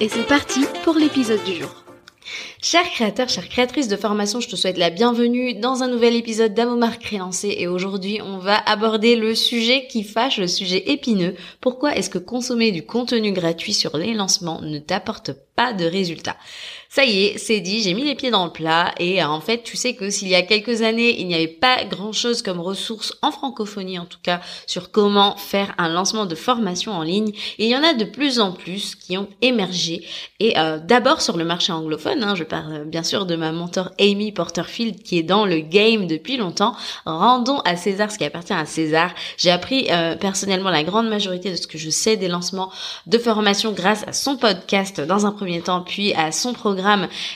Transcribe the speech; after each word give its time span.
et 0.00 0.08
c'est 0.08 0.26
parti 0.26 0.64
pour 0.84 0.94
l'épisode 0.94 1.42
du 1.44 1.54
jour. 1.54 1.84
Chers 2.62 2.88
créateurs, 2.90 3.28
chères 3.28 3.48
créatrices 3.48 3.88
de 3.88 3.96
formation, 3.96 4.40
je 4.40 4.48
te 4.48 4.56
souhaite 4.56 4.78
la 4.78 4.88
bienvenue 4.88 5.54
dans 5.54 5.82
un 5.82 5.88
nouvel 5.88 6.14
épisode 6.16 6.54
d'Amomar 6.54 6.98
Créancé 6.98 7.54
et 7.58 7.66
aujourd'hui 7.66 8.20
on 8.24 8.38
va 8.38 8.56
aborder 8.56 9.16
le 9.16 9.34
sujet 9.34 9.86
qui 9.86 10.02
fâche, 10.02 10.38
le 10.38 10.46
sujet 10.46 10.90
épineux. 10.90 11.34
Pourquoi 11.60 11.94
est-ce 11.94 12.08
que 12.08 12.18
consommer 12.18 12.70
du 12.70 12.86
contenu 12.86 13.32
gratuit 13.32 13.74
sur 13.74 13.98
les 13.98 14.14
lancements 14.14 14.62
ne 14.62 14.78
t'apporte 14.78 15.32
pas 15.56 15.74
de 15.74 15.84
résultats? 15.84 16.36
Ça 16.94 17.06
y 17.06 17.24
est, 17.24 17.38
c'est 17.38 17.60
dit, 17.60 17.82
j'ai 17.82 17.94
mis 17.94 18.04
les 18.04 18.14
pieds 18.14 18.30
dans 18.30 18.44
le 18.44 18.50
plat 18.50 18.92
et 18.98 19.22
euh, 19.22 19.26
en 19.26 19.40
fait, 19.40 19.62
tu 19.62 19.78
sais 19.78 19.94
que 19.94 20.10
s'il 20.10 20.28
y 20.28 20.34
a 20.34 20.42
quelques 20.42 20.82
années, 20.82 21.18
il 21.18 21.26
n'y 21.26 21.34
avait 21.34 21.48
pas 21.48 21.84
grand-chose 21.84 22.42
comme 22.42 22.60
ressources 22.60 23.14
en 23.22 23.30
francophonie 23.32 23.98
en 23.98 24.04
tout 24.04 24.18
cas 24.22 24.42
sur 24.66 24.90
comment 24.90 25.34
faire 25.38 25.74
un 25.78 25.88
lancement 25.88 26.26
de 26.26 26.34
formation 26.34 26.92
en 26.92 27.00
ligne, 27.00 27.32
il 27.56 27.68
y 27.68 27.74
en 27.74 27.82
a 27.82 27.94
de 27.94 28.04
plus 28.04 28.40
en 28.40 28.52
plus 28.52 28.94
qui 28.94 29.16
ont 29.16 29.30
émergé 29.40 30.06
et 30.38 30.58
euh, 30.58 30.78
d'abord 30.78 31.22
sur 31.22 31.38
le 31.38 31.46
marché 31.46 31.72
anglophone, 31.72 32.22
hein, 32.22 32.34
je 32.34 32.44
parle 32.44 32.72
euh, 32.74 32.84
bien 32.84 33.04
sûr 33.04 33.24
de 33.24 33.36
ma 33.36 33.52
mentor 33.52 33.88
Amy 33.98 34.30
Porterfield 34.30 35.02
qui 35.02 35.16
est 35.16 35.22
dans 35.22 35.46
le 35.46 35.60
game 35.60 36.06
depuis 36.06 36.36
longtemps. 36.36 36.76
Rendons 37.06 37.60
à 37.60 37.76
César 37.76 38.10
ce 38.10 38.18
qui 38.18 38.24
appartient 38.24 38.52
à 38.52 38.66
César. 38.66 39.14
J'ai 39.38 39.50
appris 39.50 39.88
personnellement 40.20 40.68
la 40.68 40.84
grande 40.84 41.08
majorité 41.08 41.50
de 41.50 41.56
ce 41.56 41.66
que 41.66 41.78
je 41.78 41.88
sais 41.88 42.18
des 42.18 42.28
lancements 42.28 42.70
de 43.06 43.16
formation 43.16 43.72
grâce 43.72 44.04
à 44.06 44.12
son 44.12 44.36
podcast 44.36 45.00
dans 45.00 45.24
un 45.24 45.32
premier 45.32 45.62
temps, 45.62 45.80
puis 45.80 46.12
à 46.12 46.32
son 46.32 46.52
programme 46.52 46.81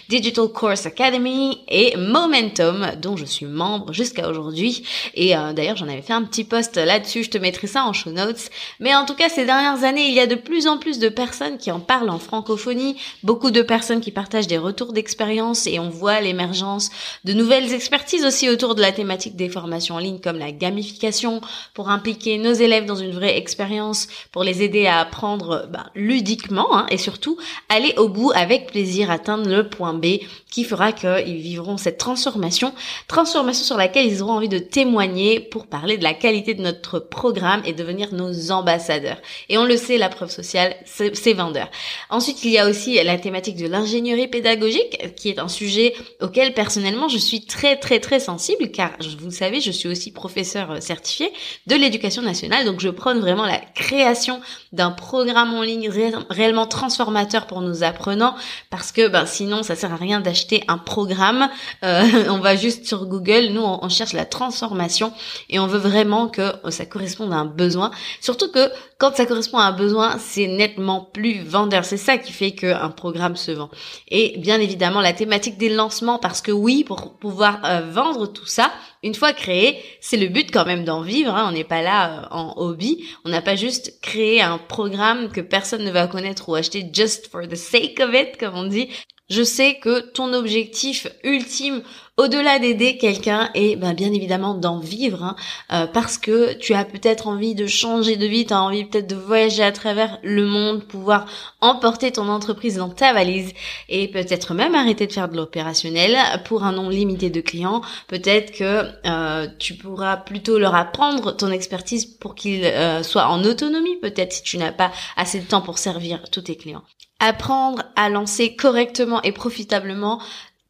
Digital 0.09 0.49
Course 0.49 0.87
Academy 0.87 1.59
et 1.69 1.97
Momentum, 1.97 2.93
dont 3.01 3.17
je 3.17 3.25
suis 3.25 3.47
membre 3.47 3.93
jusqu'à 3.93 4.29
aujourd'hui. 4.29 4.83
Et 5.15 5.37
euh, 5.37 5.53
d'ailleurs, 5.53 5.77
j'en 5.77 5.89
avais 5.89 6.03
fait 6.03 6.13
un 6.13 6.23
petit 6.23 6.45
post 6.45 6.77
là-dessus, 6.77 7.25
je 7.25 7.31
te 7.31 7.39
mettrai 7.39 7.67
ça 7.67 7.85
en 7.85 7.93
show 7.93 8.11
notes. 8.11 8.51
Mais 8.81 8.95
en 8.95 9.05
tout 9.05 9.15
cas, 9.15 9.29
ces 9.29 9.45
dernières 9.45 9.85
années, 9.85 10.09
il 10.09 10.15
y 10.15 10.21
a 10.21 10.27
de 10.27 10.35
plus 10.35 10.67
en 10.67 10.79
plus 10.79 10.99
de 10.99 11.09
personnes 11.09 11.59
qui 11.59 11.71
en 11.71 11.81
parlent 11.81 12.11
en 12.11 12.19
francophonie, 12.19 12.97
beaucoup 13.23 13.51
de 13.51 13.63
personnes 13.63 14.01
qui 14.01 14.13
partagent 14.13 14.47
des 14.47 14.59
retours 14.59 14.93
d'expérience 14.93 15.67
et 15.67 15.79
on 15.79 15.91
voit 15.91 16.21
l'émergence 16.21 16.91
de 17.25 17.33
nouvelles 17.33 17.73
expertises 17.73 18.25
aussi 18.25 18.49
autour 18.49 18.75
de 18.75 18.81
la 18.81 18.93
thématique 18.93 19.37
des 19.37 19.49
formations 19.49 19.97
en 19.97 19.99
ligne 19.99 20.21
comme 20.21 20.39
la 20.39 20.53
gamification 20.53 21.41
pour 21.75 21.91
impliquer 21.91 22.39
nos 22.39 22.53
élèves 22.53 22.87
dans 22.87 22.97
une 22.97 23.13
vraie 23.13 23.37
expérience, 23.37 24.09
pour 24.33 24.45
les 24.45 24.63
aider 24.63 24.87
à 24.87 25.01
apprendre 25.01 25.69
bah, 25.71 25.87
ludiquement 25.95 26.77
hein, 26.77 26.87
et 26.91 26.99
surtout 26.99 27.37
aller 27.69 27.95
au 27.97 28.09
bout 28.09 28.33
avec 28.35 28.67
plaisir, 28.67 29.11
atteindre 29.11 29.36
le 29.45 29.69
point 29.69 29.95
B 29.95 30.21
qui 30.51 30.65
fera 30.65 30.93
qu'ils 30.93 31.37
vivront 31.37 31.77
cette 31.77 31.99
transformation, 31.99 32.73
transformation 33.09 33.65
sur 33.65 33.77
laquelle 33.77 34.07
ils 34.07 34.23
auront 34.23 34.33
envie 34.33 34.49
de 34.49 34.59
témoigner 34.59 35.41
pour 35.41 35.67
parler 35.67 35.99
de 35.99 36.03
la 36.05 36.15
qualité 36.15 36.55
de 36.55 36.63
notre 36.63 36.99
programme 36.99 37.63
et 37.65 37.73
devenir 37.73 38.15
nos 38.15 38.51
ambassadeurs. 38.51 39.19
Et 39.49 39.59
on 39.59 39.65
le 39.65 39.77
sait, 39.77 39.99
la 39.99 40.09
preuve 40.09 40.31
sociale, 40.31 40.75
c'est 40.85 41.33
vendeur. 41.35 41.69
Ensuite, 42.11 42.45
il 42.45 42.51
y 42.51 42.59
a 42.59 42.69
aussi 42.69 43.03
la 43.03 43.19
thématique 43.19 43.57
de 43.57 43.67
l'ingénierie 43.67 44.29
pédagogique, 44.29 45.15
qui 45.17 45.29
est 45.29 45.39
un 45.39 45.49
sujet 45.49 45.95
auquel 46.21 46.55
personnellement 46.55 47.09
je 47.09 47.19
suis 47.19 47.45
très 47.45 47.77
très 47.77 48.01
très 48.01 48.21
sensible, 48.21 48.71
car 48.71 48.93
vous 49.19 49.27
le 49.27 49.31
savez, 49.31 49.61
je 49.61 49.71
suis 49.71 49.89
aussi 49.89 50.13
professeur 50.13 50.71
euh, 50.71 50.81
certifié 50.81 51.33
de 51.67 51.75
l'éducation 51.75 52.23
nationale, 52.23 52.65
donc 52.65 52.81
je 52.81 52.89
prône 52.89 53.21
vraiment 53.21 53.45
la 53.45 53.59
création 53.59 54.41
d'un 54.73 54.91
programme 54.91 55.55
en 55.55 55.63
ligne 55.63 55.91
réellement 56.31 56.67
transformateur 56.67 57.47
pour 57.47 57.61
nos 57.61 57.83
apprenants, 57.83 58.35
parce 58.71 58.93
que 58.93 59.09
ben, 59.09 59.26
sinon 59.27 59.63
ça 59.63 59.77
sert 59.77 59.93
à 59.93 59.97
rien 59.97 60.21
d'acheter 60.21 60.63
un 60.69 60.79
programme. 60.79 61.49
Euh, 61.85 62.05
on 62.31 62.39
va 62.39 62.57
juste 62.57 62.87
sur 62.87 63.07
Google, 63.07 63.49
nous 63.53 63.63
on, 63.63 63.89
cherche 63.89 64.13
la 64.13 64.25
transformation 64.25 65.13
et 65.49 65.59
on 65.59 65.67
veut 65.67 65.79
vraiment 65.79 66.29
que 66.29 66.53
ça 66.71 66.87
corresponde 66.87 67.33
à 67.33 67.37
un 67.37 67.45
besoin. 67.45 67.91
Surtout 68.21 68.51
que 68.51 68.71
quand 68.99 69.15
ça 69.15 69.27
correspond 69.27 69.59
à 69.59 69.65
un 69.65 69.73
besoin, 69.73 70.17
c'est 70.19 70.47
nettement 70.47 71.01
plus 71.13 71.43
vendeur. 71.43 71.85
C'est 71.85 71.97
ça 71.97 72.19
qui 72.19 72.33
fait 72.33 72.53
qu'un 72.53 72.91
programme 72.91 73.37
se 73.37 73.51
vend. 73.51 73.71
Et 74.09 74.39
bien 74.39 74.61
évidemment 74.61 75.01
la 75.01 75.13
thématique 75.13 75.59
des 75.59 75.69
lancements, 75.69 76.19
parce 76.19 76.41
que 76.41 76.53
oui, 76.53 76.85
pour 76.85 77.17
pouvoir 77.19 77.61
euh, 77.65 77.83
vendre 77.91 78.27
tout 78.27 78.47
ça, 78.47 78.71
une 79.07 79.15
fois 79.15 79.33
créé, 79.33 79.83
c'est 80.01 80.17
le 80.17 80.27
but 80.27 80.51
quand 80.53 80.67
même 80.67 80.85
d'en 80.85 81.03
vivre. 81.03 81.33
Hein. 81.33 81.47
On 81.49 81.53
n'est 81.53 81.65
pas 81.65 81.83
là 81.83 82.25
euh, 82.25 82.27
en 82.31 82.55
hobby. 82.57 83.05
On 83.25 83.29
n'a 83.29 83.41
pas 83.41 83.57
juste 83.57 84.01
créé 84.03 84.43
un 84.43 84.59
programme 84.59 85.31
que 85.31 85.41
personne 85.41 85.85
ne 85.85 85.91
va 85.91 86.09
connaître 86.09 86.49
ou 86.49 86.55
acheter 86.55 86.85
just 86.93 87.29
for 87.29 87.47
the 87.47 87.55
sake 87.55 88.01
of 88.01 88.13
it, 88.13 88.37
comme 88.37 88.55
on 88.55 88.67
dit. 88.67 88.89
Je 89.31 89.43
sais 89.43 89.77
que 89.77 90.01
ton 90.01 90.33
objectif 90.35 91.09
ultime, 91.25 91.83
au-delà 92.17 92.59
d'aider 92.59 92.97
quelqu'un, 92.97 93.51
est 93.55 93.77
ben, 93.77 93.93
bien 93.93 94.13
évidemment 94.13 94.55
d'en 94.55 94.79
vivre, 94.79 95.23
hein, 95.23 95.37
euh, 95.73 95.87
parce 95.87 96.17
que 96.17 96.55
tu 96.55 96.73
as 96.73 96.85
peut-être 96.85 97.29
envie 97.29 97.55
de 97.55 97.67
changer 97.67 98.17
de 98.17 98.27
vie, 98.27 98.47
tu 98.47 98.55
as 98.55 98.63
envie 98.63 98.85
peut-être 98.85 99.07
de 99.07 99.17
voyager 99.17 99.63
à 99.63 99.73
travers 99.73 100.19
le 100.23 100.47
monde, 100.47 100.85
pouvoir 100.85 101.27
emporter 101.61 102.13
ton 102.13 102.29
entreprise 102.29 102.77
dans 102.77 102.89
ta 102.89 103.13
valise 103.13 103.53
et 103.89 104.09
peut-être 104.09 104.55
même 104.55 104.75
arrêter 104.75 105.07
de 105.07 105.13
faire 105.13 105.29
de 105.29 105.37
l'opérationnel 105.37 106.17
pour 106.47 106.65
un 106.65 106.73
nombre 106.73 106.91
limité 106.91 107.29
de 107.29 107.41
clients. 107.41 107.83
Peut-être 108.09 108.53
que 108.53 108.91
euh, 109.07 109.47
tu 109.59 109.75
pourras 109.75 110.17
plutôt 110.17 110.59
leur 110.59 110.75
apprendre 110.75 111.37
ton 111.37 111.51
expertise 111.51 112.07
pour 112.07 112.35
qu'ils 112.35 112.65
euh, 112.65 113.03
soient 113.03 113.29
en 113.29 113.45
autonomie, 113.45 113.97
peut-être 114.01 114.33
si 114.33 114.43
tu 114.43 114.57
n'as 114.57 114.73
pas 114.73 114.91
assez 115.17 115.41
de 115.41 115.47
temps 115.47 115.61
pour 115.61 115.79
servir 115.79 116.23
tous 116.31 116.43
tes 116.43 116.57
clients. 116.57 116.83
Apprendre 117.19 117.83
à 117.95 118.11
lancer 118.11 118.57
correctement 118.57 119.23
et 119.23 119.33
profitablement 119.33 120.21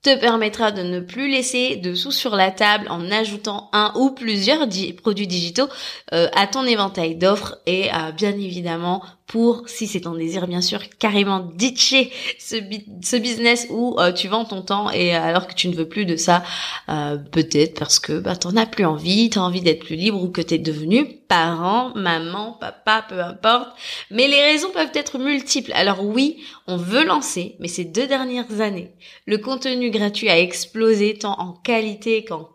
te 0.07 0.15
permettra 0.15 0.71
de 0.71 0.83
ne 0.83 1.01
plus 1.01 1.29
laisser 1.29 1.75
de 1.75 1.97
sous 1.97 2.13
sur 2.13 2.37
la 2.37 2.53
table 2.53 2.87
en 2.91 3.11
ajoutant 3.11 3.69
un 3.73 3.93
ou 3.97 4.11
plusieurs 4.11 4.69
produits 5.03 5.27
digitaux 5.27 5.69
euh, 6.13 6.29
à 6.33 6.47
ton 6.47 6.65
éventail 6.65 7.17
d'offres 7.17 7.59
et 7.67 7.89
euh, 7.93 8.13
bien 8.13 8.31
évidemment 8.31 9.03
pour, 9.27 9.69
si 9.69 9.87
c'est 9.87 10.03
ton 10.03 10.15
désir 10.15 10.47
bien 10.47 10.61
sûr, 10.61 10.81
carrément 10.99 11.41
ditcher 11.41 12.13
ce, 12.39 12.57
ce 13.03 13.17
business 13.17 13.67
où 13.71 13.99
euh, 13.99 14.13
tu 14.13 14.29
vends 14.29 14.45
ton 14.45 14.63
temps 14.63 14.91
et 14.91 15.15
alors 15.15 15.49
que 15.49 15.55
tu 15.55 15.69
ne 15.69 15.75
veux 15.75 15.89
plus 15.89 16.07
de 16.07 16.17
ça, 16.17 16.45
euh, 16.89 17.17
peut-être 17.17 17.79
parce 17.79 17.99
que 17.99 18.19
bah, 18.21 18.37
t'en 18.37 18.57
as 18.57 18.67
plus 18.67 18.85
envie, 18.85 19.31
t'as 19.31 19.41
envie 19.41 19.63
d'être 19.63 19.85
plus 19.85 19.97
libre 19.97 20.23
ou 20.23 20.29
que 20.29 20.41
t'es 20.41 20.59
devenu 20.59 21.07
parent, 21.29 21.93
maman, 21.97 22.53
papa, 22.61 23.05
peu 23.09 23.21
importe. 23.21 23.77
Mais 24.11 24.29
les 24.29 24.43
raisons 24.43 24.71
peuvent 24.71 24.91
être 24.95 25.19
multiples. 25.19 25.73
Alors 25.75 26.05
oui, 26.05 26.39
on 26.69 26.77
veut 26.77 27.05
lancer, 27.05 27.57
mais 27.59 27.69
ces 27.69 27.85
deux 27.85 28.07
dernières 28.07 28.61
années, 28.61 28.93
le 29.27 29.39
contenu 29.39 29.91
gratuit 29.91 30.29
a 30.29 30.39
explosé 30.39 31.15
tant 31.15 31.39
en 31.41 31.53
qualité 31.53 32.25
qu'en 32.25 32.49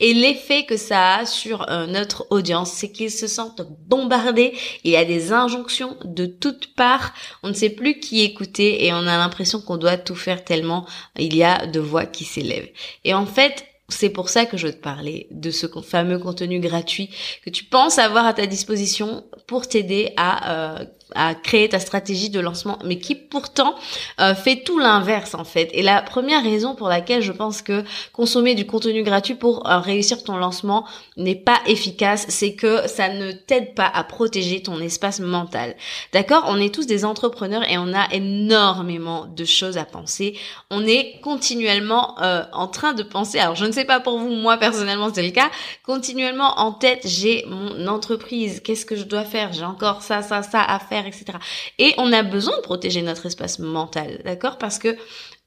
et 0.00 0.14
l'effet 0.14 0.64
que 0.64 0.76
ça 0.76 1.16
a 1.16 1.26
sur 1.26 1.68
euh, 1.70 1.86
notre 1.86 2.26
audience, 2.30 2.70
c'est 2.70 2.92
qu'ils 2.92 3.10
se 3.10 3.26
sentent 3.26 3.62
bombardés, 3.88 4.52
il 4.84 4.92
y 4.92 4.96
a 4.96 5.04
des 5.04 5.32
injonctions 5.32 5.96
de 6.04 6.26
toutes 6.26 6.74
parts. 6.74 7.12
On 7.42 7.48
ne 7.48 7.54
sait 7.54 7.70
plus 7.70 7.98
qui 7.98 8.22
écouter 8.22 8.86
et 8.86 8.92
on 8.92 9.06
a 9.06 9.18
l'impression 9.18 9.60
qu'on 9.60 9.76
doit 9.76 9.96
tout 9.96 10.14
faire 10.14 10.44
tellement 10.44 10.86
il 11.18 11.36
y 11.36 11.42
a 11.42 11.66
de 11.66 11.80
voix 11.80 12.06
qui 12.06 12.24
s'élèvent. 12.24 12.70
Et 13.04 13.14
en 13.14 13.26
fait, 13.26 13.64
c'est 13.88 14.10
pour 14.10 14.28
ça 14.28 14.46
que 14.46 14.56
je 14.56 14.68
veux 14.68 14.72
te 14.72 14.82
parler 14.82 15.26
de 15.30 15.50
ce 15.50 15.66
fameux 15.82 16.18
contenu 16.18 16.60
gratuit 16.60 17.10
que 17.44 17.50
tu 17.50 17.64
penses 17.64 17.98
avoir 17.98 18.26
à 18.26 18.34
ta 18.34 18.46
disposition 18.46 19.24
pour 19.46 19.66
t'aider 19.66 20.12
à 20.16 20.78
euh, 20.78 20.84
à 21.14 21.34
créer 21.34 21.68
ta 21.68 21.78
stratégie 21.78 22.30
de 22.30 22.40
lancement, 22.40 22.78
mais 22.84 22.98
qui 22.98 23.14
pourtant 23.14 23.74
euh, 24.20 24.34
fait 24.34 24.62
tout 24.64 24.78
l'inverse 24.78 25.34
en 25.34 25.44
fait. 25.44 25.70
Et 25.72 25.82
la 25.82 26.02
première 26.02 26.42
raison 26.42 26.74
pour 26.74 26.88
laquelle 26.88 27.22
je 27.22 27.32
pense 27.32 27.62
que 27.62 27.84
consommer 28.12 28.54
du 28.54 28.66
contenu 28.66 29.02
gratuit 29.02 29.34
pour 29.34 29.68
euh, 29.68 29.78
réussir 29.78 30.22
ton 30.24 30.36
lancement 30.36 30.86
n'est 31.16 31.34
pas 31.34 31.58
efficace, 31.66 32.26
c'est 32.28 32.54
que 32.54 32.88
ça 32.88 33.08
ne 33.08 33.32
t'aide 33.32 33.74
pas 33.74 33.90
à 33.92 34.04
protéger 34.04 34.62
ton 34.62 34.80
espace 34.80 35.20
mental. 35.20 35.76
D'accord? 36.12 36.44
On 36.46 36.60
est 36.60 36.74
tous 36.74 36.86
des 36.86 37.04
entrepreneurs 37.04 37.62
et 37.68 37.78
on 37.78 37.92
a 37.94 38.12
énormément 38.12 39.26
de 39.26 39.44
choses 39.44 39.78
à 39.78 39.84
penser. 39.84 40.38
On 40.70 40.86
est 40.86 41.20
continuellement 41.22 42.20
euh, 42.22 42.42
en 42.52 42.68
train 42.68 42.92
de 42.92 43.02
penser. 43.02 43.38
Alors 43.38 43.56
je 43.56 43.64
ne 43.64 43.72
sais 43.72 43.84
pas 43.84 44.00
pour 44.00 44.18
vous, 44.18 44.30
moi 44.30 44.56
personnellement 44.56 45.10
c'est 45.12 45.22
le 45.22 45.30
cas. 45.30 45.50
Continuellement 45.84 46.58
en 46.58 46.72
tête, 46.72 47.02
j'ai 47.04 47.44
mon 47.46 47.86
entreprise. 47.86 48.60
Qu'est-ce 48.60 48.86
que 48.86 48.96
je 48.96 49.04
dois 49.04 49.24
faire? 49.24 49.52
J'ai 49.52 49.64
encore 49.64 50.02
ça, 50.02 50.22
ça, 50.22 50.42
ça 50.42 50.62
à 50.62 50.78
faire 50.78 50.99
etc. 51.06 51.38
Et 51.78 51.94
on 51.98 52.12
a 52.12 52.22
besoin 52.22 52.56
de 52.56 52.62
protéger 52.62 53.02
notre 53.02 53.26
espace 53.26 53.58
mental, 53.58 54.20
d'accord? 54.24 54.58
Parce 54.58 54.78
que 54.78 54.96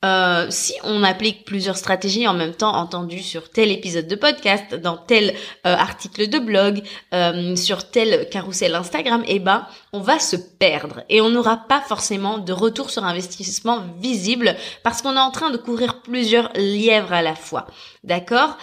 euh, 0.03 0.47
si 0.49 0.73
on 0.83 1.03
applique 1.03 1.45
plusieurs 1.45 1.77
stratégies 1.77 2.27
en 2.27 2.33
même 2.33 2.53
temps 2.53 2.75
entendu 2.75 3.19
sur 3.21 3.49
tel 3.49 3.71
épisode 3.71 4.07
de 4.07 4.15
podcast, 4.15 4.75
dans 4.75 4.97
tel 4.97 5.33
euh, 5.65 5.75
article 5.75 6.27
de 6.29 6.39
blog, 6.39 6.81
euh, 7.13 7.55
sur 7.55 7.89
tel 7.89 8.27
carrousel 8.29 8.75
Instagram, 8.75 9.23
eh 9.27 9.39
ben, 9.39 9.65
on 9.93 9.99
va 9.99 10.19
se 10.19 10.35
perdre 10.35 11.03
et 11.09 11.21
on 11.21 11.29
n'aura 11.29 11.55
pas 11.55 11.81
forcément 11.81 12.37
de 12.37 12.51
retour 12.51 12.89
sur 12.89 13.05
investissement 13.05 13.83
visible 13.99 14.55
parce 14.83 15.01
qu'on 15.01 15.15
est 15.15 15.19
en 15.19 15.31
train 15.31 15.51
de 15.51 15.57
courir 15.57 16.01
plusieurs 16.01 16.51
lièvres 16.55 17.13
à 17.13 17.21
la 17.21 17.35
fois. 17.35 17.67
D'accord? 18.03 18.57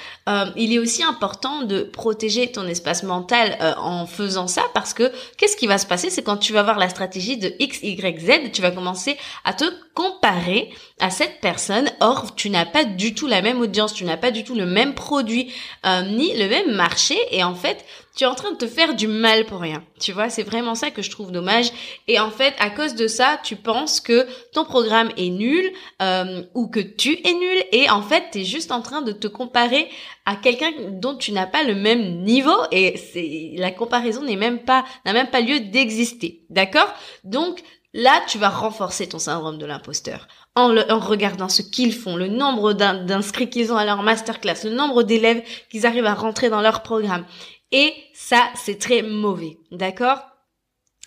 Il 0.57 0.73
est 0.73 0.79
aussi 0.79 1.03
important 1.03 1.63
de 1.63 1.83
protéger 1.83 2.53
ton 2.53 2.67
espace 2.67 3.03
mental 3.03 3.57
en 3.79 4.07
faisant 4.07 4.47
ça 4.47 4.63
parce 4.75 4.93
que 4.93 5.11
qu'est-ce 5.39 5.57
qui 5.57 5.67
va 5.67 5.79
se 5.79 5.87
passer? 5.87 6.11
C'est 6.11 6.23
quand 6.23 6.37
tu 6.37 6.53
vas 6.53 6.63
voir 6.63 6.79
la 6.79 6.91
stratégie 6.91 7.39
de 7.39 7.55
X, 7.59 7.81
Y, 7.83 8.21
Z, 8.21 8.53
tu 8.53 8.61
vas 8.61 8.71
commencer 8.71 9.17
à 9.45 9.55
te 9.55 9.65
comparer 9.95 10.71
à 11.01 11.11
cette 11.11 11.30
personne. 11.41 11.91
Or, 12.01 12.35
tu 12.35 12.51
n'as 12.51 12.67
pas 12.67 12.85
du 12.85 13.15
tout 13.15 13.27
la 13.27 13.43
même 13.43 13.61
audience, 13.61 13.95
tu 13.95 14.05
n'as 14.05 14.17
pas 14.17 14.31
du 14.31 14.45
tout 14.45 14.55
le 14.55 14.67
même 14.67 14.95
produit, 14.95 15.53
euh, 15.87 16.03
ni 16.03 16.37
le 16.37 16.49
même 16.49 16.75
marché. 16.75 17.17
Et 17.31 17.45
en 17.45 17.55
fait, 17.55 17.85
tu 18.17 18.25
es 18.25 18.27
en 18.27 18.35
train 18.35 18.51
de 18.53 18.57
te 18.57 18.67
faire 18.67 18.95
du 18.95 19.07
mal 19.07 19.47
pour 19.47 19.61
rien. 19.61 19.85
Tu 20.01 20.13
vois, 20.13 20.31
c'est 20.31 20.43
vraiment 20.43 20.75
ça 20.75 20.91
que 20.91 21.03
je 21.03 21.11
trouve 21.11 21.31
dommage. 21.31 21.71
Et 22.09 22.19
en 22.19 22.31
fait, 22.31 22.55
à 22.59 22.71
cause 22.71 22.95
de 22.95 23.07
ça, 23.07 23.39
tu 23.43 23.57
penses 23.57 24.01
que 24.01 24.27
ton 24.53 24.65
programme 24.65 25.11
est 25.17 25.31
nul 25.31 25.71
euh, 26.03 26.43
ou 26.55 26.69
que 26.69 26.81
tu 26.81 27.19
es 27.25 27.33
nul. 27.33 27.65
Et 27.73 27.89
en 27.89 28.03
fait, 28.03 28.25
tu 28.33 28.41
es 28.41 28.45
juste 28.45 28.73
en 28.73 28.83
train 28.83 29.03
de 29.03 29.13
te 29.13 29.29
comparer 29.29 29.89
à 30.27 30.37
quelqu'un 30.37 30.73
dont 30.91 31.17
tu 31.17 31.33
n'as 31.33 31.47
pas 31.47 31.63
le 31.63 31.75
même 31.75 32.23
niveau. 32.23 32.57
Et 32.73 33.55
la 33.57 33.71
comparaison 33.71 34.23
n'est 34.23 34.37
même 34.37 34.61
pas 34.61 34.85
n'a 35.05 35.13
même 35.13 35.31
pas 35.31 35.41
lieu 35.41 35.61
d'exister. 35.61 36.45
D'accord? 36.51 36.93
Donc 37.25 37.63
Là, 37.93 38.23
tu 38.29 38.39
vas 38.39 38.51
renforcer 38.51 39.09
ton 39.09 39.19
syndrome 39.19 39.59
de 39.59 39.67
l'imposteur 39.67 40.29
en, 40.57 40.99
regardant 40.99 41.49
ce 41.49 41.63
qu'ils 41.63 41.95
font, 41.95 42.17
le 42.17 42.29
nombre 42.29 42.73
d'inscrits 42.73 43.51
qu'ils 43.51 43.73
ont 43.73 43.77
à 43.77 43.85
leur 43.85 44.03
masterclass, 44.03 44.65
le 44.65 44.71
nombre 44.71 45.03
d'élèves 45.03 45.43
qu'ils 45.71 45.87
arrivent 45.87 46.07
à 46.07 46.15
rentrer 46.15 46.51
dans 46.51 46.61
leur 46.61 46.83
programme. 46.83 47.25
Et 47.73 47.95
ça, 48.15 48.51
c'est 48.55 48.79
très 48.79 49.03
mauvais. 49.03 49.59
D'accord? 49.71 50.19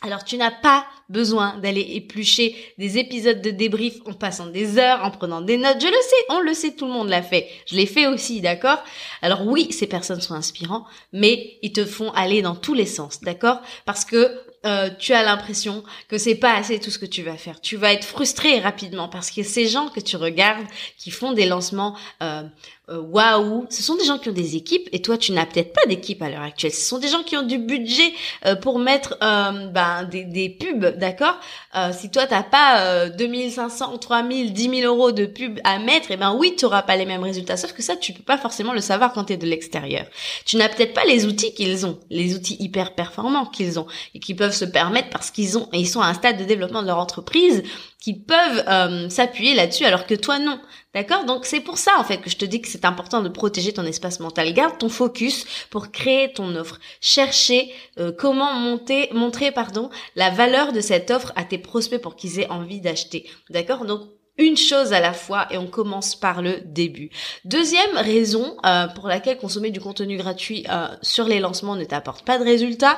Alors 0.02 0.26
tu 0.26 0.36
n'as 0.36 0.52
pas 0.52 0.86
besoin 1.08 1.58
d'aller 1.60 1.86
éplucher 1.96 2.56
des 2.78 2.98
épisodes 2.98 3.42
de 3.42 3.52
débrief 3.52 3.96
en 4.06 4.14
passant 4.14 4.48
des 4.48 4.78
heures, 4.78 5.02
en 5.04 5.12
prenant 5.12 5.40
des 5.40 5.56
notes. 5.56 5.80
Je 5.80 5.88
le 5.88 5.94
sais, 5.94 6.26
on 6.30 6.40
le 6.42 6.54
sait, 6.54 6.76
tout 6.76 6.86
le 6.86 6.92
monde 6.92 7.08
l'a 7.08 7.22
fait. 7.22 7.48
Je 7.68 7.76
l'ai 7.76 7.86
fait 7.86 8.08
aussi, 8.08 8.42
d'accord? 8.42 8.84
Alors 9.22 9.48
oui, 9.48 9.72
ces 9.72 9.88
personnes 9.88 10.20
sont 10.20 10.34
inspirants, 10.34 10.86
mais 11.14 11.58
ils 11.62 11.72
te 11.72 11.86
font 11.86 12.12
aller 12.12 12.42
dans 12.42 12.56
tous 12.56 12.74
les 12.74 12.86
sens, 12.86 13.22
d'accord? 13.22 13.62
Parce 13.86 14.04
que 14.04 14.30
euh, 14.66 14.90
tu 14.98 15.14
as 15.14 15.24
l'impression 15.24 15.84
que 16.08 16.18
c'est 16.18 16.36
pas 16.36 16.56
assez 16.56 16.80
tout 16.80 16.90
ce 16.90 17.00
que 17.00 17.06
tu 17.06 17.22
vas 17.22 17.38
faire. 17.38 17.60
Tu 17.60 17.76
vas 17.76 17.92
être 17.94 18.06
frustré 18.06 18.60
rapidement 18.60 19.10
parce 19.10 19.30
que 19.30 19.44
ces 19.44 19.68
gens 19.68 19.90
que 19.90 20.00
tu 20.00 20.16
regardes 20.16 20.68
qui 20.98 21.12
font 21.12 21.34
des 21.34 21.46
lancements 21.46 21.98
euh, 22.22 22.44
euh, 22.90 23.00
waouh, 23.00 23.66
ce 23.70 23.82
sont 23.82 23.96
des 23.96 24.04
gens 24.04 24.18
qui 24.18 24.28
ont 24.28 24.34
des 24.34 24.58
équipes 24.58 24.90
et 24.92 25.02
toi 25.02 25.18
tu 25.18 25.32
n'as 25.32 25.46
peut-être 25.46 25.72
pas 25.72 25.86
d'équipe 25.88 26.22
à 26.22 26.30
l'heure 26.30 26.42
actuelle. 26.42 26.74
Ce 26.74 26.82
sont 26.82 27.00
des 27.00 27.08
gens 27.08 27.24
qui 27.24 27.38
ont 27.38 27.44
du 27.44 27.58
budget 27.58 28.12
euh, 28.46 28.56
pour 28.58 28.78
mettre 28.78 29.16
euh, 29.24 29.68
ben, 29.68 30.04
des, 30.04 30.26
des 30.26 30.50
pubs, 30.50 30.98
d'accord? 30.98 31.40
Si 31.94 32.12
toi 32.12 32.28
t'as 32.28 32.44
pas 32.44 33.10
2500, 33.10 33.98
3000, 33.98 34.54
10 34.54 34.82
000 34.82 34.94
euros 34.94 35.12
de 35.12 35.26
pubs 35.26 35.60
à 35.64 35.80
mettre, 35.80 36.12
et 36.12 36.16
eh 36.16 36.18
ben 36.18 36.36
oui, 36.38 36.56
tu 36.56 36.66
auras 36.66 36.84
pas 36.84 36.96
les 36.96 37.06
mêmes 37.06 37.24
résultats. 37.24 37.58
Sauf 37.58 37.74
que 37.74 37.82
ça, 37.82 37.96
tu 37.96 38.14
peux 38.14 38.22
pas 38.22 38.38
forcément 38.38 38.74
le 38.74 38.82
savoir 38.82 39.12
quand 39.12 39.24
tu 39.24 39.34
es 39.34 39.38
de 39.38 39.48
l'extérieur. 39.48 40.06
Tu 40.46 40.58
n'as 40.58 40.70
peut-être 40.70 40.94
pas 40.94 41.06
les 41.06 41.26
outils 41.26 41.54
qu'ils 41.56 41.88
ont, 41.88 42.00
les 42.12 42.36
outils 42.36 42.58
hyper 42.60 42.94
performants 42.94 43.48
qu'ils 43.48 43.80
ont 43.80 43.88
et 44.14 44.20
qui 44.20 44.36
peuvent 44.36 44.54
se 44.54 44.66
permettre 44.66 45.10
parce 45.10 45.32
qu'ils 45.32 45.58
ont, 45.58 45.68
et 45.74 45.80
ils 45.80 45.88
sont 45.88 46.02
à 46.02 46.08
un 46.08 46.14
stade 46.14 46.38
de 46.38 46.44
développement 46.44 46.84
de 46.84 46.88
leur 46.88 47.00
entreprise 47.00 47.64
qui 48.04 48.14
peuvent 48.14 48.66
euh, 48.68 49.08
s'appuyer 49.08 49.56
là-dessus 49.56 49.86
alors 49.86 50.06
que 50.06 50.14
toi 50.14 50.38
non. 50.38 50.60
D'accord? 50.94 51.24
Donc 51.24 51.46
c'est 51.46 51.62
pour 51.62 51.78
ça 51.78 51.92
en 51.98 52.04
fait 52.04 52.18
que 52.18 52.30
je 52.30 52.36
te 52.36 52.44
dis 52.44 52.62
que 52.62 52.68
c'est 52.68 52.84
important 52.84 53.22
de 53.22 53.30
protéger 53.30 53.72
ton 53.72 53.86
espace 53.86 54.20
mental. 54.20 54.54
Garde 54.54 54.78
ton 54.78 54.90
focus 54.90 55.46
pour 55.70 55.90
créer 55.90 56.34
ton 56.34 56.54
offre. 56.58 56.80
Chercher 57.00 57.72
euh, 57.98 58.12
comment 58.12 58.54
monter 58.56 59.08
montrer 59.14 59.54
pardon 59.54 59.90
la 60.18 60.32
valeur 60.32 60.74
de 60.74 60.82
cette 60.82 61.12
offre 61.12 61.32
à 61.38 61.46
tes 61.46 61.58
prospects 61.58 62.02
pour 62.02 62.18
qu'ils 62.18 62.42
aient 62.42 62.50
envie 62.50 62.82
d'acheter. 62.82 63.26
D'accord? 63.50 63.86
Donc 63.86 64.02
une 64.38 64.58
chose 64.58 64.92
à 64.92 65.00
la 65.00 65.14
fois 65.14 65.48
et 65.50 65.58
on 65.58 65.68
commence 65.68 66.16
par 66.16 66.42
le 66.42 66.60
début. 66.66 67.10
Deuxième 67.46 67.96
raison 67.96 68.58
euh, 68.66 68.88
pour 68.88 69.08
laquelle 69.08 69.38
consommer 69.38 69.72
du 69.72 69.80
contenu 69.80 70.18
gratuit 70.18 70.66
sur 71.02 71.26
les 71.26 71.40
lancements 71.40 71.78
ne 71.78 71.86
t'apporte 71.86 72.26
pas 72.26 72.38
de 72.38 72.44
résultats, 72.44 72.98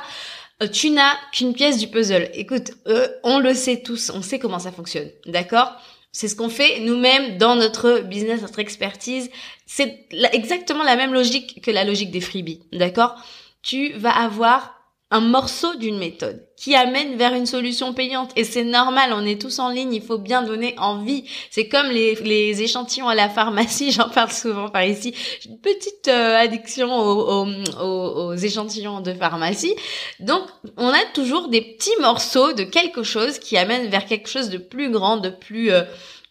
tu 0.72 0.90
n'as 0.90 1.14
qu'une 1.32 1.52
pièce 1.52 1.78
du 1.78 1.88
puzzle. 1.88 2.30
Écoute, 2.34 2.72
euh, 2.86 3.08
on 3.22 3.38
le 3.38 3.54
sait 3.54 3.82
tous, 3.82 4.10
on 4.14 4.22
sait 4.22 4.38
comment 4.38 4.58
ça 4.58 4.72
fonctionne, 4.72 5.10
d'accord? 5.26 5.72
C'est 6.12 6.28
ce 6.28 6.36
qu'on 6.36 6.48
fait 6.48 6.80
nous-mêmes 6.80 7.36
dans 7.36 7.56
notre 7.56 8.00
business, 8.00 8.40
notre 8.40 8.58
expertise. 8.58 9.30
C'est 9.66 10.06
exactement 10.32 10.82
la 10.82 10.96
même 10.96 11.12
logique 11.12 11.60
que 11.62 11.70
la 11.70 11.84
logique 11.84 12.10
des 12.10 12.22
freebies, 12.22 12.62
d'accord? 12.72 13.22
Tu 13.62 13.92
vas 13.92 14.16
avoir 14.16 14.75
un 15.12 15.20
morceau 15.20 15.76
d'une 15.76 15.98
méthode 15.98 16.44
qui 16.56 16.74
amène 16.74 17.16
vers 17.16 17.32
une 17.34 17.46
solution 17.46 17.92
payante. 17.92 18.30
Et 18.34 18.42
c'est 18.42 18.64
normal, 18.64 19.12
on 19.12 19.24
est 19.24 19.40
tous 19.40 19.60
en 19.60 19.68
ligne, 19.68 19.92
il 19.94 20.02
faut 20.02 20.18
bien 20.18 20.42
donner 20.42 20.74
envie. 20.78 21.24
C'est 21.50 21.68
comme 21.68 21.88
les, 21.88 22.16
les, 22.16 22.62
échantillons 22.62 23.08
à 23.08 23.14
la 23.14 23.28
pharmacie, 23.28 23.92
j'en 23.92 24.08
parle 24.08 24.32
souvent 24.32 24.68
par 24.68 24.84
ici. 24.84 25.14
J'ai 25.40 25.50
une 25.50 25.60
petite 25.60 26.08
euh, 26.08 26.36
addiction 26.36 26.92
aux, 26.92 27.44
aux, 27.44 27.84
aux, 27.84 28.34
échantillons 28.34 29.00
de 29.00 29.12
pharmacie. 29.12 29.74
Donc, 30.18 30.42
on 30.76 30.88
a 30.88 31.04
toujours 31.14 31.48
des 31.48 31.60
petits 31.60 31.96
morceaux 32.00 32.52
de 32.52 32.64
quelque 32.64 33.04
chose 33.04 33.38
qui 33.38 33.56
amène 33.56 33.88
vers 33.88 34.06
quelque 34.06 34.28
chose 34.28 34.50
de 34.50 34.58
plus 34.58 34.90
grand, 34.90 35.18
de 35.18 35.30
plus... 35.30 35.70
Euh, 35.70 35.84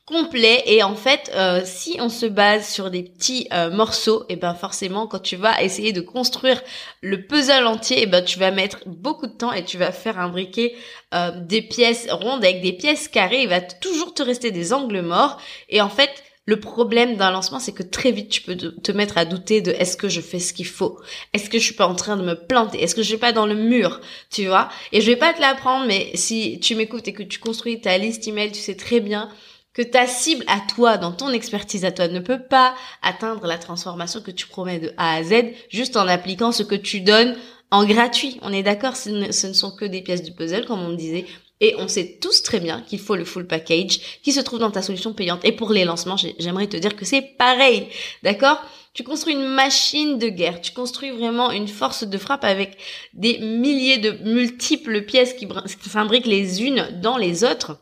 complet. 0.06 0.64
Et 0.68 0.84
en 0.84 0.96
fait 0.96 1.32
euh, 1.34 1.62
si 1.66 1.98
on 2.00 2.10
se 2.10 2.26
base 2.26 2.68
sur 2.68 2.92
des 2.92 3.04
petits 3.04 3.48
euh, 3.52 3.72
morceaux 3.72 4.24
et 4.30 4.36
ben 4.36 4.54
forcément 4.54 5.08
quand 5.08 5.20
tu 5.20 5.36
vas 5.36 5.62
essayer 5.64 5.94
de 5.94 6.02
construire 6.02 6.62
le 7.02 7.26
puzzle 7.26 7.66
entier 7.66 8.04
et 8.04 8.06
ben 8.06 8.24
tu 8.24 8.38
vas 8.38 8.52
mettre 8.52 8.80
beaucoup 8.86 9.26
de 9.26 9.34
temps 9.34 9.52
et 9.52 9.66
tu 9.66 9.78
vas 9.78 9.92
faire 9.92 10.20
imbriquer 10.20 10.76
euh, 11.14 11.32
des 11.36 11.62
pièces 11.62 12.08
rondes 12.12 12.44
avec 12.44 12.62
des 12.62 12.74
pièces 12.74 13.08
carrées. 13.08 13.44
Il 13.44 13.50
va 13.50 13.62
toujours 13.62 14.14
te 14.14 14.22
rester 14.22 14.52
des 14.52 14.74
angles 14.74 15.02
morts. 15.02 15.40
Et 15.70 15.82
en 15.82 15.90
fait 15.90 16.12
le 16.48 16.60
problème 16.60 17.16
d'un 17.16 17.32
lancement, 17.32 17.60
c'est 17.60 17.72
que 17.72 17.82
très 17.82 18.12
vite 18.12 18.30
tu 18.30 18.42
peux 18.42 18.56
te 18.56 18.92
mettre 18.92 19.18
à 19.18 19.26
douter 19.26 19.62
de 19.62 19.72
est-ce 19.72 19.98
que 19.98 20.10
je 20.10 20.22
fais 20.22 20.38
ce 20.38 20.54
qu'il 20.54 20.68
faut? 20.68 21.00
Est-ce 21.34 21.50
que 21.50 21.58
je 21.58 21.64
suis 21.64 21.74
pas 21.74 21.88
en 21.88 21.96
train 21.96 22.18
de 22.18 22.22
me 22.22 22.36
planter? 22.36 22.84
Est-ce 22.84 22.94
que 22.94 23.02
je 23.02 23.08
suis 23.08 23.18
pas 23.18 23.32
dans 23.32 23.48
le 23.48 23.56
mur? 23.56 24.00
Tu 24.30 24.46
vois? 24.46 24.70
Et 24.92 25.02
je 25.02 25.10
vais 25.10 25.16
pas 25.16 25.34
te 25.34 25.42
l'apprendre, 25.42 25.88
mais 25.88 26.12
si 26.14 26.60
tu 26.60 26.76
m'écoutes 26.76 27.08
et 27.08 27.14
que 27.14 27.24
tu 27.24 27.40
construis 27.40 27.82
ta 27.82 27.98
liste 27.98 28.28
email, 28.28 28.52
tu 28.52 28.60
sais 28.60 28.76
très 28.76 29.00
bien 29.00 29.30
que 29.76 29.82
ta 29.82 30.08
cible 30.08 30.46
à 30.48 30.62
toi, 30.74 30.98
dans 30.98 31.12
ton 31.12 31.30
expertise 31.30 31.84
à 31.84 31.92
toi, 31.92 32.08
ne 32.08 32.22
peut 32.22 32.42
pas 32.42 32.74
atteindre 33.02 33.46
la 33.46 33.58
transformation 33.58 34.22
que 34.22 34.32
tu 34.32 34.48
promets 34.48 34.80
de 34.80 34.94
A 34.98 35.16
à 35.16 35.24
Z 35.24 35.34
juste 35.70 35.98
en 35.98 36.08
appliquant 36.08 36.54
ce 36.54 36.64
que 36.64 36.76
tu 36.76 37.02
donnes 37.02 37.36
en 37.72 37.86
gratuit. 37.86 38.40
On 38.42 38.54
est 38.54 38.64
d'accord, 38.64 38.96
ce, 38.96 39.10
ne, 39.10 39.32
sont 39.32 39.72
que 39.72 39.84
des 39.84 40.02
pièces 40.02 40.24
du 40.24 40.32
puzzle, 40.32 40.66
comme 40.66 40.82
on 40.82 40.94
disait. 40.94 41.26
Et 41.60 41.76
on 41.78 41.88
sait 41.90 42.18
tous 42.22 42.42
très 42.42 42.60
bien 42.60 42.82
qu'il 42.82 43.00
faut 43.00 43.16
le 43.16 43.26
full 43.26 43.48
package 43.48 44.20
qui 44.24 44.32
se 44.32 44.40
trouve 44.40 44.60
dans 44.60 44.72
ta 44.72 44.82
solution 44.82 45.14
payante. 45.14 45.44
Et 45.44 45.52
pour 45.52 45.72
les 45.72 45.84
lancements, 45.84 46.18
j'aimerais 46.18 46.68
te 46.68 46.78
dire 46.78 46.96
que 46.96 47.06
c'est 47.06 47.22
pareil. 47.22 47.88
D'accord? 48.24 48.62
Tu 48.94 49.04
construis 49.04 49.34
une 49.34 49.48
machine 49.48 50.18
de 50.18 50.30
guerre. 50.30 50.62
Tu 50.62 50.72
construis 50.72 51.12
vraiment 51.12 51.52
une 51.52 51.68
force 51.68 52.06
de 52.06 52.18
frappe 52.18 52.46
avec 52.46 52.78
des 53.14 53.40
milliers 53.40 53.98
de 53.98 54.12
multiples 54.24 55.02
pièces 55.02 55.34
qui 55.34 55.48
s'imbriquent 55.90 56.28
les 56.28 56.64
unes 56.64 57.00
dans 57.02 57.18
les 57.18 57.44
autres 57.44 57.78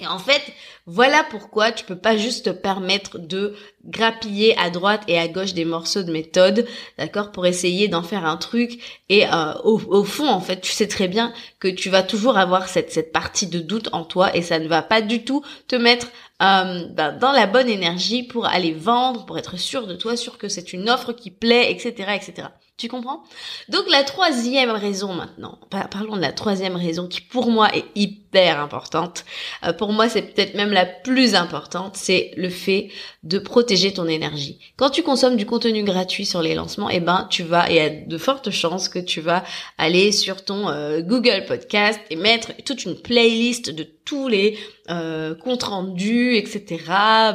et 0.00 0.06
en 0.06 0.18
fait, 0.18 0.42
voilà 0.86 1.24
pourquoi 1.30 1.72
tu 1.72 1.84
peux 1.84 1.98
pas 1.98 2.16
juste 2.16 2.46
te 2.46 2.50
permettre 2.50 3.18
de 3.18 3.54
grappiller 3.84 4.56
à 4.58 4.70
droite 4.70 5.02
et 5.08 5.18
à 5.18 5.28
gauche 5.28 5.52
des 5.52 5.66
morceaux 5.66 6.02
de 6.02 6.10
méthode, 6.10 6.66
d'accord, 6.96 7.32
pour 7.32 7.46
essayer 7.46 7.88
d'en 7.88 8.02
faire 8.02 8.24
un 8.24 8.38
truc. 8.38 9.02
Et 9.08 9.26
euh, 9.26 9.52
au, 9.62 10.04
fond, 10.04 10.28
en 10.28 10.40
fait, 10.40 10.60
tu 10.60 10.72
sais 10.72 10.88
très 10.88 11.06
bien 11.06 11.32
que 11.58 11.68
tu 11.68 11.90
vas 11.90 12.02
toujours 12.02 12.38
avoir 12.38 12.68
cette, 12.68 12.92
cette 12.92 13.12
partie 13.12 13.46
de 13.46 13.58
doute 13.58 13.90
en 13.92 14.04
toi 14.04 14.34
et 14.34 14.42
ça 14.42 14.58
ne 14.58 14.68
va 14.68 14.82
pas 14.82 15.02
du 15.02 15.24
tout 15.24 15.44
te 15.68 15.76
mettre 15.76 16.08
euh, 16.42 16.86
ben, 16.88 17.12
dans 17.12 17.32
la 17.32 17.46
bonne 17.46 17.68
énergie 17.68 18.22
pour 18.22 18.46
aller 18.46 18.72
vendre, 18.72 19.26
pour 19.26 19.38
être 19.38 19.58
sûr 19.58 19.86
de 19.86 19.94
toi, 19.94 20.16
sûr 20.16 20.38
que 20.38 20.48
c'est 20.48 20.72
une 20.72 20.88
offre 20.88 21.12
qui 21.12 21.30
plaît, 21.30 21.70
etc., 21.70 22.16
etc. 22.16 22.48
Tu 22.80 22.88
comprends? 22.88 23.22
Donc 23.68 23.90
la 23.90 24.04
troisième 24.04 24.70
raison 24.70 25.12
maintenant, 25.12 25.58
parlons 25.90 26.16
de 26.16 26.22
la 26.22 26.32
troisième 26.32 26.76
raison 26.76 27.08
qui 27.08 27.20
pour 27.20 27.50
moi 27.50 27.68
est 27.76 27.84
hyper 27.94 28.58
importante. 28.58 29.26
Euh, 29.66 29.74
pour 29.74 29.92
moi 29.92 30.08
c'est 30.08 30.22
peut-être 30.22 30.54
même 30.54 30.72
la 30.72 30.86
plus 30.86 31.34
importante, 31.34 31.98
c'est 31.98 32.32
le 32.38 32.48
fait 32.48 32.88
de 33.22 33.38
protéger 33.38 33.92
ton 33.92 34.08
énergie. 34.08 34.58
Quand 34.78 34.88
tu 34.88 35.02
consommes 35.02 35.36
du 35.36 35.44
contenu 35.44 35.82
gratuit 35.82 36.24
sur 36.24 36.40
les 36.40 36.54
lancements, 36.54 36.88
eh 36.88 37.00
ben 37.00 37.26
tu 37.28 37.42
vas, 37.42 37.70
et 37.70 37.74
il 37.74 37.76
y 37.76 37.80
a 37.80 37.90
de 37.90 38.16
fortes 38.16 38.48
chances 38.48 38.88
que 38.88 38.98
tu 38.98 39.20
vas 39.20 39.44
aller 39.76 40.10
sur 40.10 40.42
ton 40.42 40.70
euh, 40.70 41.02
Google 41.02 41.44
Podcast 41.46 42.00
et 42.08 42.16
mettre 42.16 42.52
toute 42.64 42.86
une 42.86 42.94
playlist 42.94 43.68
de 43.68 43.86
tous 44.04 44.28
les 44.28 44.58
euh, 44.88 45.34
comptes 45.34 45.62
rendus, 45.62 46.36
etc., 46.36 46.78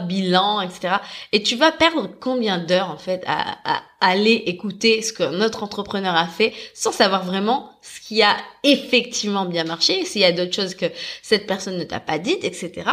bilan, 0.07 0.61
etc. 0.61 0.95
Et 1.31 1.43
tu 1.43 1.55
vas 1.55 1.71
perdre 1.71 2.09
combien 2.19 2.57
d'heures 2.57 2.89
en 2.89 2.97
fait 2.97 3.23
à, 3.27 3.57
à, 3.63 3.83
aller 4.01 4.43
écouter 4.45 5.01
ce 5.01 5.13
que 5.13 5.23
notre 5.23 5.63
entrepreneur 5.63 6.15
a 6.15 6.27
fait 6.27 6.53
sans 6.73 6.91
savoir 6.91 7.25
vraiment 7.25 7.71
ce 7.81 8.01
qui 8.01 8.21
a 8.21 8.35
effectivement 8.63 9.45
bien 9.45 9.63
marché, 9.63 10.05
s'il 10.05 10.21
y 10.21 10.25
a 10.25 10.31
d'autres 10.31 10.53
choses 10.53 10.75
que 10.75 10.85
cette 11.21 11.47
personne 11.47 11.77
ne 11.77 11.83
t'a 11.83 11.99
pas 11.99 12.19
dites, 12.19 12.43
etc. 12.43 12.89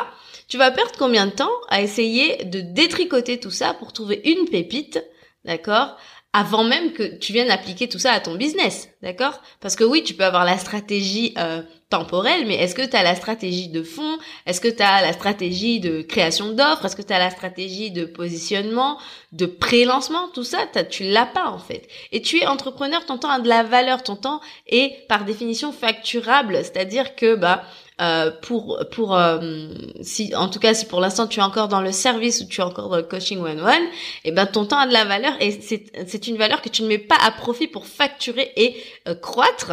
Tu 0.49 0.59
vas 0.59 0.71
perdre 0.71 0.93
combien 0.99 1.27
de 1.27 1.33
temps 1.33 1.51
à 1.69 1.83
essayer 1.83 2.45
de 2.45 2.61
détricoter 2.61 3.41
tout 3.41 3.51
ça 3.51 3.75
pour 3.75 3.93
trouver 3.93 4.21
une 4.25 4.49
pépite, 4.49 5.03
d'accord 5.45 5.97
avant 6.33 6.65
même 6.65 6.93
que 6.93 7.03
tu 7.19 7.33
viennes 7.33 7.51
appliquer 7.51 7.89
tout 7.89 7.99
ça 7.99 8.13
à 8.13 8.21
ton 8.21 8.37
business, 8.37 8.89
d'accord? 9.03 9.43
Parce 9.61 9.77
que 9.77 9.85
oui, 9.85 10.03
tu 10.03 10.15
peux 10.15 10.25
avoir 10.25 10.47
la 10.47 10.57
stratégie 10.57 11.35
euh, 11.37 11.61
temporelle, 11.91 12.47
mais 12.47 12.55
est-ce 12.55 12.75
que 12.75 12.89
tu 12.89 12.97
as 12.97 13.03
la 13.03 13.15
stratégie 13.15 13.69
de 13.69 13.83
fond? 13.83 14.19
Est-ce 14.47 14.63
que 14.63 14.69
tu 14.69 14.83
as 14.83 15.03
la 15.03 15.13
stratégie 15.13 15.79
de 15.79 16.01
création 16.01 16.53
d'offres? 16.53 16.87
Est-ce 16.87 16.97
que 16.97 17.03
tu 17.03 17.13
as 17.13 17.19
la 17.19 17.29
stratégie 17.29 17.91
de 17.91 18.07
positionnement, 18.07 18.99
de 19.33 19.45
pré-lancement? 19.45 20.29
Tout 20.33 20.45
ça, 20.45 20.67
tu 20.89 21.05
l'as 21.05 21.27
pas 21.27 21.51
en 21.51 21.59
fait. 21.59 21.87
Et 22.13 22.23
tu 22.23 22.39
es 22.41 22.47
entrepreneur, 22.47 23.05
ton 23.05 23.19
temps 23.19 23.31
a 23.31 23.41
de 23.41 23.49
la 23.49 23.63
valeur, 23.63 24.03
ton 24.03 24.17
temps 24.17 24.41
est 24.67 25.07
par 25.09 25.27
définition 25.27 25.71
facturable, 25.71 26.57
c'est-à-dire 26.63 27.15
que 27.15 27.35
bah 27.35 27.63
euh, 28.01 28.31
pour 28.43 28.79
pour 28.91 29.15
euh, 29.17 29.69
si 30.01 30.35
en 30.35 30.49
tout 30.49 30.59
cas 30.59 30.73
si 30.73 30.87
pour 30.87 31.01
l'instant 31.01 31.27
tu 31.27 31.41
es 31.41 31.43
encore 31.43 31.69
dans 31.69 31.83
le 31.83 31.93
service 31.93 32.41
ou 32.41 32.47
tu 32.47 32.61
es 32.61 32.65
encore 32.65 32.89
dans 32.89 32.97
le 32.97 33.03
coaching 33.03 33.39
one 33.39 33.61
one 33.61 33.83
et 34.25 34.29
eh 34.29 34.33
ben 34.33 34.47
ton 34.47 34.65
temps 34.65 34.79
a 34.79 34.87
de 34.87 34.93
la 34.93 35.05
valeur 35.05 35.35
et 35.41 35.51
c'est 35.61 35.85
c'est 36.07 36.27
une 36.27 36.39
valeur 36.39 36.63
que 36.63 36.71
tu 36.71 36.83
ne 36.83 36.89
mets 36.89 36.99
pas 36.99 37.19
à 37.23 37.31
profit 37.31 37.67
pour 37.67 37.87
facturer 37.87 38.51
et 38.57 38.83
euh, 39.09 39.15
croître 39.15 39.73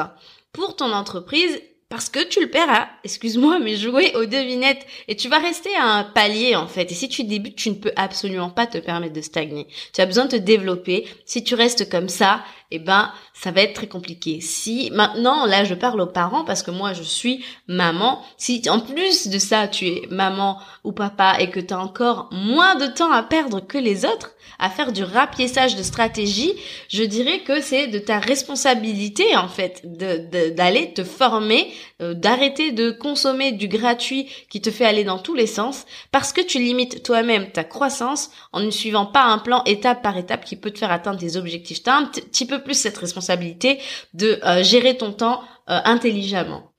pour 0.51 0.75
ton 0.75 0.91
entreprise 0.91 1.61
parce 1.89 2.09
que 2.09 2.23
tu 2.23 2.39
le 2.39 2.51
perds 2.51 2.69
à, 2.69 2.89
excuse-moi, 3.03 3.57
mais 3.57 3.75
jouer 3.75 4.15
aux 4.15 4.25
devinettes. 4.25 4.85
Et 5.07 5.15
tu 5.15 5.27
vas 5.27 5.39
rester 5.39 5.75
à 5.75 5.85
un 5.85 6.03
palier, 6.03 6.55
en 6.55 6.67
fait. 6.67 6.91
Et 6.91 6.93
si 6.93 7.09
tu 7.09 7.23
débutes, 7.23 7.55
tu 7.55 7.71
ne 7.71 7.75
peux 7.75 7.91
absolument 7.95 8.51
pas 8.51 8.67
te 8.67 8.77
permettre 8.77 9.13
de 9.13 9.21
stagner. 9.21 9.67
Tu 9.91 9.99
as 9.99 10.05
besoin 10.05 10.25
de 10.25 10.31
te 10.31 10.35
développer. 10.35 11.07
Si 11.25 11.43
tu 11.43 11.55
restes 11.55 11.89
comme 11.89 12.07
ça, 12.07 12.43
eh 12.71 12.79
ben, 12.79 13.11
ça 13.33 13.51
va 13.51 13.61
être 13.61 13.73
très 13.73 13.87
compliqué. 13.87 14.41
Si, 14.41 14.91
maintenant, 14.93 15.45
là, 15.45 15.63
je 15.63 15.73
parle 15.73 16.01
aux 16.01 16.07
parents 16.07 16.43
parce 16.45 16.61
que 16.61 16.71
moi, 16.71 16.93
je 16.93 17.03
suis 17.03 17.43
maman. 17.67 18.21
Si, 18.37 18.61
en 18.69 18.79
plus 18.79 19.27
de 19.27 19.39
ça, 19.39 19.67
tu 19.67 19.87
es 19.87 20.07
maman 20.11 20.59
ou 20.83 20.91
papa 20.91 21.37
et 21.39 21.49
que 21.49 21.59
tu 21.59 21.73
as 21.73 21.79
encore 21.79 22.29
moins 22.31 22.75
de 22.75 22.85
temps 22.85 23.11
à 23.11 23.23
perdre 23.23 23.59
que 23.59 23.77
les 23.77 24.05
autres, 24.05 24.31
à 24.59 24.69
faire 24.69 24.91
du 24.91 25.03
rapiessage 25.03 25.75
de 25.75 25.83
stratégie, 25.83 26.53
je 26.89 27.03
dirais 27.03 27.39
que 27.39 27.61
c'est 27.61 27.87
de 27.87 27.97
ta 27.97 28.19
responsabilité 28.19 29.35
en 29.35 29.47
fait 29.47 29.81
d'aller 29.85 30.93
te 30.93 31.03
former, 31.03 31.71
euh, 32.01 32.13
d'arrêter 32.13 32.71
de 32.71 32.91
consommer 32.91 33.51
du 33.51 33.67
gratuit 33.67 34.27
qui 34.49 34.61
te 34.61 34.69
fait 34.69 34.85
aller 34.85 35.03
dans 35.03 35.17
tous 35.17 35.35
les 35.35 35.47
sens 35.47 35.85
parce 36.11 36.33
que 36.33 36.41
tu 36.41 36.59
limites 36.59 37.03
toi-même 37.03 37.51
ta 37.51 37.63
croissance 37.63 38.31
en 38.51 38.59
ne 38.59 38.69
suivant 38.69 39.05
pas 39.05 39.23
un 39.23 39.37
plan 39.37 39.63
étape 39.65 40.01
par 40.01 40.17
étape 40.17 40.43
qui 40.43 40.55
peut 40.55 40.71
te 40.71 40.79
faire 40.79 40.91
atteindre 40.91 41.19
tes 41.19 41.37
objectifs. 41.37 41.81
Tu 41.83 41.89
as 41.89 41.95
un 41.95 42.05
petit 42.05 42.45
peu 42.45 42.58
plus 42.59 42.75
cette 42.75 42.97
responsabilité 42.97 43.79
de 44.13 44.39
euh, 44.43 44.63
gérer 44.63 44.97
ton 44.97 45.11
temps 45.11 45.41
euh, 45.69 45.79
intelligemment. 45.85 46.71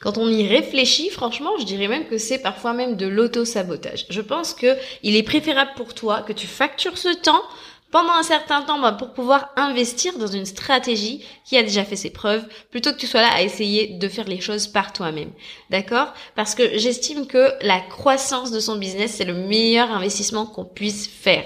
Quand 0.00 0.16
on 0.16 0.28
y 0.28 0.46
réfléchit, 0.46 1.10
franchement, 1.10 1.50
je 1.58 1.64
dirais 1.64 1.88
même 1.88 2.06
que 2.06 2.18
c'est 2.18 2.38
parfois 2.38 2.72
même 2.72 2.96
de 2.96 3.06
l'auto-sabotage. 3.06 4.06
Je 4.08 4.20
pense 4.20 4.54
que 4.54 4.76
il 5.02 5.16
est 5.16 5.22
préférable 5.22 5.72
pour 5.76 5.94
toi 5.94 6.22
que 6.22 6.32
tu 6.32 6.46
factures 6.46 6.96
ce 6.96 7.14
temps 7.14 7.42
pendant 7.96 8.12
un 8.12 8.22
certain 8.22 8.60
temps 8.60 8.78
bah, 8.78 8.92
pour 8.92 9.14
pouvoir 9.14 9.48
investir 9.56 10.18
dans 10.18 10.26
une 10.26 10.44
stratégie 10.44 11.24
qui 11.46 11.56
a 11.56 11.62
déjà 11.62 11.82
fait 11.82 11.96
ses 11.96 12.10
preuves 12.10 12.44
plutôt 12.70 12.92
que 12.92 12.98
tu 12.98 13.06
sois 13.06 13.22
là 13.22 13.30
à 13.32 13.40
essayer 13.40 13.86
de 13.86 14.06
faire 14.06 14.28
les 14.28 14.38
choses 14.38 14.66
par 14.66 14.92
toi-même. 14.92 15.30
D'accord? 15.70 16.12
Parce 16.34 16.54
que 16.54 16.76
j'estime 16.76 17.26
que 17.26 17.54
la 17.62 17.80
croissance 17.80 18.50
de 18.50 18.60
son 18.60 18.76
business, 18.76 19.14
c'est 19.14 19.24
le 19.24 19.32
meilleur 19.32 19.90
investissement 19.90 20.44
qu'on 20.44 20.66
puisse 20.66 21.06
faire. 21.06 21.44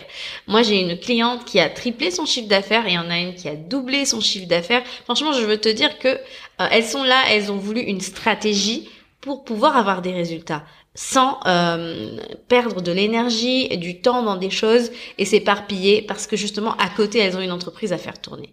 Moi, 0.48 0.62
j'ai 0.62 0.80
une 0.80 0.98
cliente 0.98 1.44
qui 1.44 1.60
a 1.60 1.70
triplé 1.70 2.10
son 2.10 2.26
chiffre 2.26 2.48
d'affaires 2.48 2.84
et 2.88 2.90
il 2.90 2.94
y 2.94 2.98
en 2.98 3.10
a 3.10 3.18
une 3.18 3.36
qui 3.36 3.48
a 3.48 3.54
doublé 3.54 4.04
son 4.04 4.20
chiffre 4.20 4.48
d'affaires. 4.48 4.82
Franchement, 5.04 5.32
je 5.32 5.44
veux 5.44 5.60
te 5.60 5.68
dire 5.68 6.00
que 6.00 6.08
euh, 6.08 6.66
elles 6.72 6.84
sont 6.84 7.04
là, 7.04 7.22
elles 7.28 7.52
ont 7.52 7.58
voulu 7.58 7.78
une 7.78 8.00
stratégie 8.00 8.88
pour 9.20 9.44
pouvoir 9.44 9.76
avoir 9.76 10.02
des 10.02 10.12
résultats 10.12 10.64
sans 10.94 11.38
euh, 11.46 12.16
perdre 12.48 12.82
de 12.82 12.90
l'énergie, 12.90 13.68
du 13.76 14.00
temps 14.00 14.24
dans 14.24 14.34
des 14.34 14.50
choses 14.50 14.90
et 15.18 15.24
s'éparpiller 15.24 16.02
parce 16.02 16.26
que 16.26 16.36
justement 16.36 16.74
à 16.78 16.88
côté 16.88 17.20
elles 17.20 17.36
ont 17.36 17.40
une 17.40 17.52
entreprise 17.52 17.92
à 17.92 17.98
faire 17.98 18.20
tourner. 18.20 18.52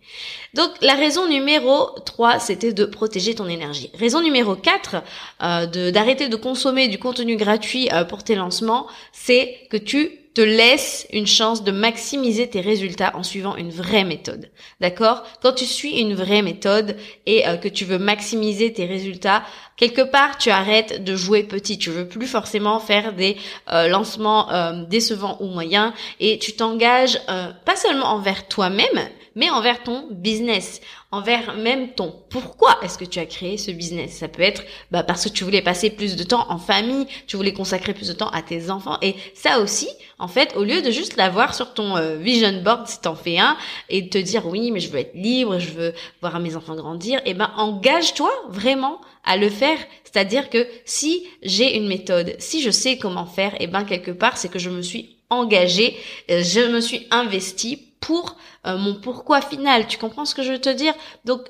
Donc 0.53 0.70
la 0.82 0.94
raison 0.94 1.27
numéro 1.27 1.89
3 2.06 2.39
c'était 2.39 2.74
de 2.74 2.86
protéger 2.86 3.34
ton 3.34 3.48
énergie. 3.48 3.89
Raison 3.96 4.22
numéro 4.22 4.56
4 4.56 5.03
euh, 5.41 5.91
d'arrêter 5.91 6.29
de, 6.29 6.36
consommer 6.36 6.88
du 6.88 7.00
contenu 7.00 7.38
gratuit 7.38 7.89
euh, 7.91 8.03
pour 8.03 8.24
tes 8.24 8.36
lancements 8.36 8.86
c'est 9.12 9.58
que 9.72 9.77
tu 9.77 10.12
te 10.38 10.41
laisse 10.44 11.08
une 11.12 11.25
chance 11.25 11.63
de 11.63 11.72
maximiser 11.72 12.48
tes 12.48 12.62
résultats 12.62 13.12
en 13.15 13.24
suivant 13.24 13.56
une 13.56 13.72
vraie 13.72 14.03
méthode. 14.03 14.51
D'accord? 14.79 15.24
Quand 15.41 15.53
tu 15.53 15.65
suis 15.65 16.00
une 16.00 16.13
vraie 16.13 16.44
méthode 16.44 16.96
et 17.25 17.48
euh, 17.48 17.58
que 17.58 17.67
tu 17.67 17.86
veux 17.86 17.98
maximiser 17.98 18.72
tes 18.72 18.86
résultats, 18.86 19.41
quelque 19.77 20.03
part 20.03 20.38
tu 20.38 20.51
arrêtes 20.51 21.03
de 21.03 21.15
jouer 21.15 21.41
petit. 21.41 21.79
Tu 21.79 21.89
veux 21.89 22.08
plus 22.08 22.26
forcément 22.27 22.79
faire 22.79 23.13
des 23.13 23.38
euh, 23.72 23.88
lancements 23.88 24.51
euh, 24.51 24.84
décevants 24.86 25.38
ou 25.39 25.48
moyens. 25.48 25.93
Et 26.19 26.39
tu 26.39 26.53
t'engages 26.53 27.19
pas 27.65 27.75
seulement 27.75 28.07
envers 28.07 28.48
toi-même, 28.48 29.00
mais 29.38 29.51
envers 29.51 29.84
ton 29.84 30.08
business, 30.10 30.82
envers 31.12 31.56
même 31.56 31.94
ton 31.94 32.12
pourquoi 32.29 32.79
est-ce 32.82 32.98
que 32.98 33.06
tu 33.06 33.20
as 33.20 33.27
créé 33.27 33.58
ce 33.58 33.70
business. 33.70 34.17
Ça 34.17 34.27
peut 34.27 34.41
être 34.41 34.63
bah, 34.89 35.03
parce 35.03 35.25
que 35.25 35.29
tu 35.29 35.44
voulais 35.44 35.62
passer 35.62 35.91
plus 35.91 36.15
de 36.15 36.24
temps 36.24 36.48
en 36.50 36.58
famille, 36.58 37.06
tu 37.27 37.38
voulais 37.38 37.53
consacrer 37.53 37.94
plus 37.94 38.08
de 38.08 38.13
temps 38.13 38.29
à 38.29 38.41
tes 38.41 38.72
enfants. 38.72 38.98
Et 39.03 39.15
ça 39.36 39.60
aussi, 39.60 39.88
en 40.17 40.27
fait, 40.27 40.56
au 40.56 40.63
lieu 40.63 40.82
de 40.82 40.89
juste 40.89 41.17
l'avoir 41.17 41.53
sur 41.53 41.75
ton 41.75 41.96
euh, 41.98 42.15
vision 42.15 42.63
board 42.63 42.88
si 42.88 43.00
t'en 43.00 43.13
fais 43.13 43.38
un 43.38 43.56
et 43.89 44.10
te 44.10 44.17
dire 44.17 44.48
oui, 44.48 44.72
mais 44.72 44.79
je 44.79 44.89
veux 44.89 45.00
être 45.00 45.13
libre, 45.13 45.60
je 45.60 45.70
veux 45.70 45.94
voir 46.20 46.39
mes 46.39 46.56
enfants 46.56 46.75
grandir, 46.75 47.22
eh 47.25 47.36
ben 47.36 47.51
engage-toi 47.58 48.32
vraiment 48.50 49.00
à 49.24 49.38
le 49.38 49.50
faire. 49.50 49.77
C'est-à-dire 50.03 50.50
que 50.50 50.65
si 50.84 51.27
j'ai 51.44 51.77
une 51.77 51.88
méthode, 51.88 52.36
si 52.39 52.63
je 52.63 52.72
sais 52.72 52.98
comment 52.98 53.27
faire, 53.27 53.53
eh 53.60 53.67
ben 53.67 53.84
quelque 53.84 54.12
part, 54.12 54.36
c'est 54.36 54.50
que 54.50 54.58
je 54.58 54.72
me 54.72 54.82
suis 54.82 55.17
engagée, 55.29 55.96
euh, 56.32 56.41
je 56.41 56.62
me 56.72 56.82
suis 56.82 57.06
investie 57.12 57.87
pour 57.99 58.35
euh, 58.65 58.77
mon 58.77 58.95
pourquoi 58.95 59.41
final. 59.41 59.87
Tu 59.87 59.97
comprends 59.97 60.25
ce 60.25 60.35
que 60.35 60.43
je 60.43 60.51
veux 60.51 60.61
te 60.61 60.69
dire? 60.69 60.93
Donc 61.25 61.41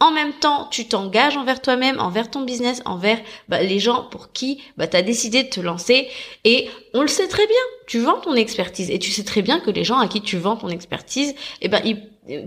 en 0.00 0.10
même 0.10 0.32
temps, 0.32 0.66
tu 0.70 0.86
t'engages 0.86 1.36
envers 1.36 1.62
toi-même, 1.62 2.00
envers 2.00 2.30
ton 2.30 2.42
business, 2.42 2.82
envers 2.84 3.20
bah, 3.48 3.62
les 3.62 3.78
gens 3.78 4.02
pour 4.04 4.32
qui 4.32 4.60
bah, 4.76 4.86
tu 4.86 4.96
as 4.96 5.02
décidé 5.02 5.44
de 5.44 5.48
te 5.48 5.60
lancer. 5.60 6.08
Et 6.44 6.68
on 6.94 7.02
le 7.02 7.08
sait 7.08 7.28
très 7.28 7.46
bien, 7.46 7.56
tu 7.86 8.00
vends 8.00 8.20
ton 8.20 8.34
expertise. 8.34 8.90
Et 8.90 8.98
tu 8.98 9.12
sais 9.12 9.24
très 9.24 9.40
bien 9.40 9.60
que 9.60 9.70
les 9.70 9.84
gens 9.84 9.98
à 9.98 10.08
qui 10.08 10.20
tu 10.20 10.36
vends 10.36 10.56
ton 10.56 10.68
expertise, 10.68 11.34
eh 11.60 11.68
ben, 11.68 11.80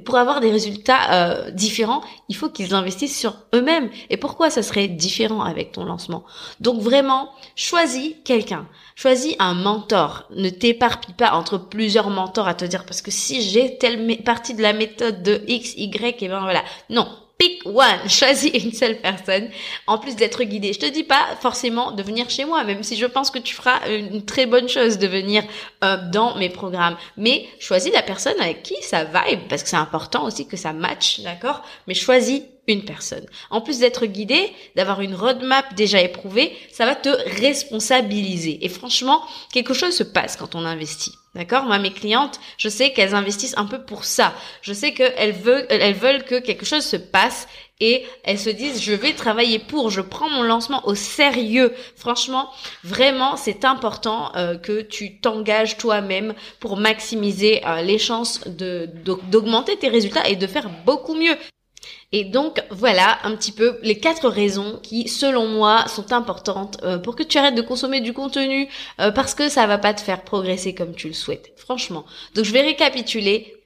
pour 0.06 0.18
avoir 0.18 0.40
des 0.40 0.50
résultats 0.50 1.12
euh, 1.12 1.52
différents, 1.52 2.02
il 2.30 2.36
faut 2.36 2.50
qu'ils 2.50 2.74
investissent 2.74 3.18
sur 3.18 3.38
eux-mêmes. 3.54 3.90
Et 4.10 4.18
pourquoi 4.18 4.50
ça 4.50 4.64
serait 4.64 4.88
différent 4.88 5.42
avec 5.42 5.72
ton 5.72 5.86
lancement? 5.86 6.24
Donc 6.60 6.82
vraiment, 6.82 7.30
choisis 7.56 8.16
quelqu'un. 8.26 8.68
Choisis 8.96 9.36
un 9.40 9.54
mentor. 9.54 10.24
Ne 10.36 10.50
t'éparpille 10.50 11.14
pas 11.14 11.34
entre 11.34 11.58
plusieurs 11.58 12.10
mentors 12.10 12.48
à 12.48 12.56
te 12.56 12.66
dire 12.66 12.86
parce 12.86 13.02
que 13.02 13.12
si 13.12 13.42
j'ai 13.42 13.78
telle 13.78 14.24
partie 14.24 14.56
de 14.56 14.64
la 14.64 14.74
méthode 14.74 15.22
de 15.22 15.42
X, 15.48 15.76
Y, 15.78 16.24
et 16.24 16.28
ben 16.28 16.42
voilà. 16.42 16.64
Non, 16.90 17.08
pick 17.38 17.66
one, 17.66 18.10
choisis 18.10 18.52
une 18.54 18.72
seule 18.72 18.98
personne, 18.98 19.50
en 19.86 19.98
plus 19.98 20.16
d'être 20.16 20.44
guidé. 20.44 20.74
Je 20.74 20.80
te 20.80 20.86
dis 20.86 21.04
pas 21.04 21.36
forcément 21.40 21.92
de 21.92 22.04
venir 22.04 22.30
chez 22.30 22.46
moi, 22.46 22.64
même 22.64 22.84
si 22.84 22.96
je 22.96 23.06
pense 23.06 23.32
que 23.32 23.40
tu 23.40 23.56
feras 23.56 23.88
une 23.90 24.26
très 24.26 24.46
bonne 24.46 24.70
chose 24.70 24.98
de 24.98 25.08
venir 25.08 25.44
euh, 25.84 25.98
dans 26.12 26.36
mes 26.38 26.50
programmes. 26.50 26.98
Mais 27.18 27.46
choisis 27.60 27.94
la 27.94 28.02
personne 28.02 28.40
avec 28.40 28.64
qui 28.64 28.76
ça 28.82 29.04
vibe, 29.04 29.42
parce 29.50 29.64
que 29.64 29.70
c'est 29.70 29.76
important 29.76 30.26
aussi 30.26 30.48
que 30.48 30.58
ça 30.58 30.74
match, 30.74 31.22
d'accord? 31.22 31.64
Mais 31.88 31.94
choisis 31.94 32.42
une 32.68 32.84
personne. 32.84 33.26
En 33.50 33.62
plus 33.62 33.80
d'être 33.80 34.06
guidé, 34.06 34.52
d'avoir 34.76 35.02
une 35.02 35.16
roadmap 35.16 35.74
déjà 35.76 36.02
éprouvée, 36.02 36.56
ça 36.72 36.86
va 36.86 36.96
te 36.96 37.10
responsabiliser. 37.40 38.66
Et 38.66 38.70
franchement, 38.70 39.22
quelque 39.54 39.74
chose 39.74 39.96
se 39.96 40.04
passe 40.04 40.36
quand 40.36 40.54
on 40.54 40.66
investit. 40.66 41.14
D'accord? 41.38 41.66
Moi, 41.66 41.78
mes 41.78 41.92
clientes, 41.92 42.40
je 42.58 42.68
sais 42.68 42.94
qu'elles 42.94 43.14
investissent 43.14 43.58
un 43.58 43.66
peu 43.66 43.84
pour 43.84 44.06
ça. 44.06 44.34
Je 44.64 44.74
sais 44.74 44.92
qu'elles 44.94 45.34
veulent, 45.34 46.24
que 46.24 46.40
quelque 46.40 46.66
chose 46.66 46.84
se 46.84 46.98
passe 46.98 47.48
et 47.80 48.08
elles 48.24 48.40
se 48.40 48.50
disent 48.50 48.82
je 48.82 48.94
vais 48.94 49.14
travailler 49.14 49.60
pour, 49.60 49.92
je 49.92 50.02
prends 50.02 50.32
mon 50.32 50.42
lancement 50.42 50.82
au 50.88 50.96
sérieux. 50.96 51.76
Franchement, 51.96 52.50
vraiment, 52.84 53.38
c'est 53.38 53.66
important 53.66 54.32
euh, 54.36 54.58
que 54.58 54.82
tu 54.82 55.20
t'engages 55.20 55.78
toi-même 55.78 56.34
pour 56.60 56.76
maximiser 56.76 57.64
euh, 57.68 57.84
les 57.84 58.00
chances 58.00 58.42
d'augmenter 58.48 59.78
tes 59.78 59.90
résultats 59.90 60.28
et 60.28 60.36
de 60.36 60.48
faire 60.48 60.72
beaucoup 60.88 61.14
mieux. 61.14 61.38
Et 62.14 62.24
donc 62.24 62.64
voilà 62.72 63.20
un 63.24 63.36
petit 63.36 63.52
peu 63.52 63.80
les 63.84 64.00
quatre 64.00 64.30
raisons 64.30 64.80
qui, 64.82 65.10
selon 65.10 65.48
moi, 65.48 65.88
sont 65.88 66.14
importantes 66.14 66.78
euh, 66.84 66.98
pour 66.98 67.18
que 67.18 67.24
tu 67.24 67.38
arrêtes 67.38 67.56
de 67.56 67.62
consommer 67.62 68.00
du 68.00 68.14
contenu 68.14 68.70
euh, 69.02 69.12
parce 69.12 69.36
que 69.36 69.50
ça 69.50 69.68
va 69.68 69.78
pas 69.78 69.94
te 69.94 70.00
faire 70.00 70.24
progresser 70.24 70.74
comme 70.74 70.96
tu 70.96 71.08
le 71.08 71.14
souhaites. 71.14 71.52
Franchement. 71.58 72.06
Donc 72.34 72.46
je 72.46 72.54
vais 72.54 72.62
récapituler 72.62 73.57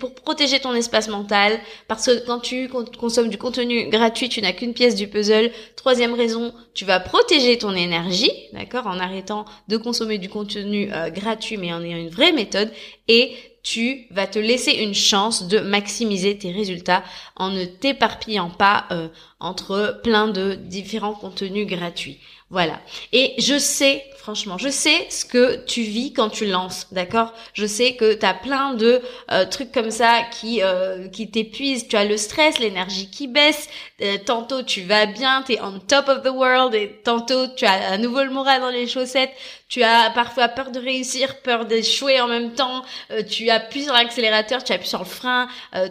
pour 0.00 0.14
protéger 0.14 0.60
ton 0.60 0.74
espace 0.74 1.08
mental, 1.08 1.58
parce 1.88 2.06
que 2.06 2.26
quand 2.26 2.40
tu 2.40 2.68
consommes 2.98 3.28
du 3.28 3.38
contenu 3.38 3.88
gratuit, 3.88 4.28
tu 4.28 4.42
n'as 4.42 4.52
qu'une 4.52 4.74
pièce 4.74 4.94
du 4.94 5.08
puzzle. 5.08 5.50
Troisième 5.76 6.14
raison, 6.14 6.52
tu 6.74 6.84
vas 6.84 7.00
protéger 7.00 7.58
ton 7.58 7.74
énergie, 7.74 8.32
d'accord, 8.52 8.86
en 8.86 8.98
arrêtant 8.98 9.44
de 9.68 9.76
consommer 9.76 10.18
du 10.18 10.28
contenu 10.28 10.92
euh, 10.92 11.10
gratuit, 11.10 11.56
mais 11.56 11.72
en 11.72 11.82
ayant 11.82 11.96
une 11.96 12.10
vraie 12.10 12.32
méthode. 12.32 12.70
Et 13.08 13.34
tu 13.62 14.06
vas 14.10 14.28
te 14.28 14.38
laisser 14.38 14.72
une 14.72 14.94
chance 14.94 15.48
de 15.48 15.58
maximiser 15.58 16.38
tes 16.38 16.52
résultats 16.52 17.02
en 17.34 17.50
ne 17.50 17.64
t'éparpillant 17.64 18.50
pas 18.50 18.84
euh, 18.92 19.08
entre 19.40 20.00
plein 20.04 20.28
de 20.28 20.54
différents 20.54 21.14
contenus 21.14 21.66
gratuits. 21.66 22.20
Voilà. 22.48 22.80
Et 23.12 23.34
je 23.38 23.58
sais, 23.58 24.04
franchement, 24.18 24.56
je 24.56 24.68
sais 24.68 25.06
ce 25.10 25.24
que 25.24 25.64
tu 25.64 25.82
vis 25.82 26.12
quand 26.12 26.28
tu 26.28 26.46
lances, 26.46 26.86
d'accord? 26.92 27.32
Je 27.54 27.66
sais 27.66 27.96
que 27.96 28.14
tu 28.14 28.24
as 28.24 28.34
plein 28.34 28.74
de 28.74 29.02
euh, 29.32 29.46
trucs 29.46 29.72
comme 29.72 29.90
ça 29.90 30.22
qui 30.30 30.62
euh, 30.62 31.08
qui 31.08 31.28
t'épuisent, 31.28 31.88
tu 31.88 31.96
as 31.96 32.04
le 32.04 32.16
stress, 32.16 32.60
l'énergie 32.60 33.10
qui 33.10 33.26
baisse, 33.26 33.68
euh, 34.00 34.16
tantôt 34.24 34.62
tu 34.62 34.82
vas 34.82 35.06
bien, 35.06 35.42
tu 35.42 35.54
es 35.54 35.60
on 35.60 35.80
top 35.80 36.08
of 36.08 36.22
the 36.22 36.28
world 36.28 36.72
et 36.76 37.00
tantôt 37.02 37.48
tu 37.48 37.64
as 37.66 37.90
à 37.90 37.98
nouveau 37.98 38.22
le 38.22 38.30
moral 38.30 38.60
dans 38.60 38.70
les 38.70 38.86
chaussettes, 38.86 39.32
tu 39.68 39.82
as 39.82 40.10
parfois 40.10 40.46
peur 40.48 40.70
de 40.70 40.78
réussir, 40.78 41.40
peur 41.40 41.64
d'échouer 41.64 42.20
en 42.20 42.28
même 42.28 42.52
temps, 42.52 42.84
tu 43.28 43.50
appuies 43.50 43.84
sur 43.84 43.92
l'accélérateur, 43.92 44.62
tu 44.62 44.72
appuies 44.72 44.88
sur 44.88 45.00
le 45.00 45.04
frein, 45.04 45.48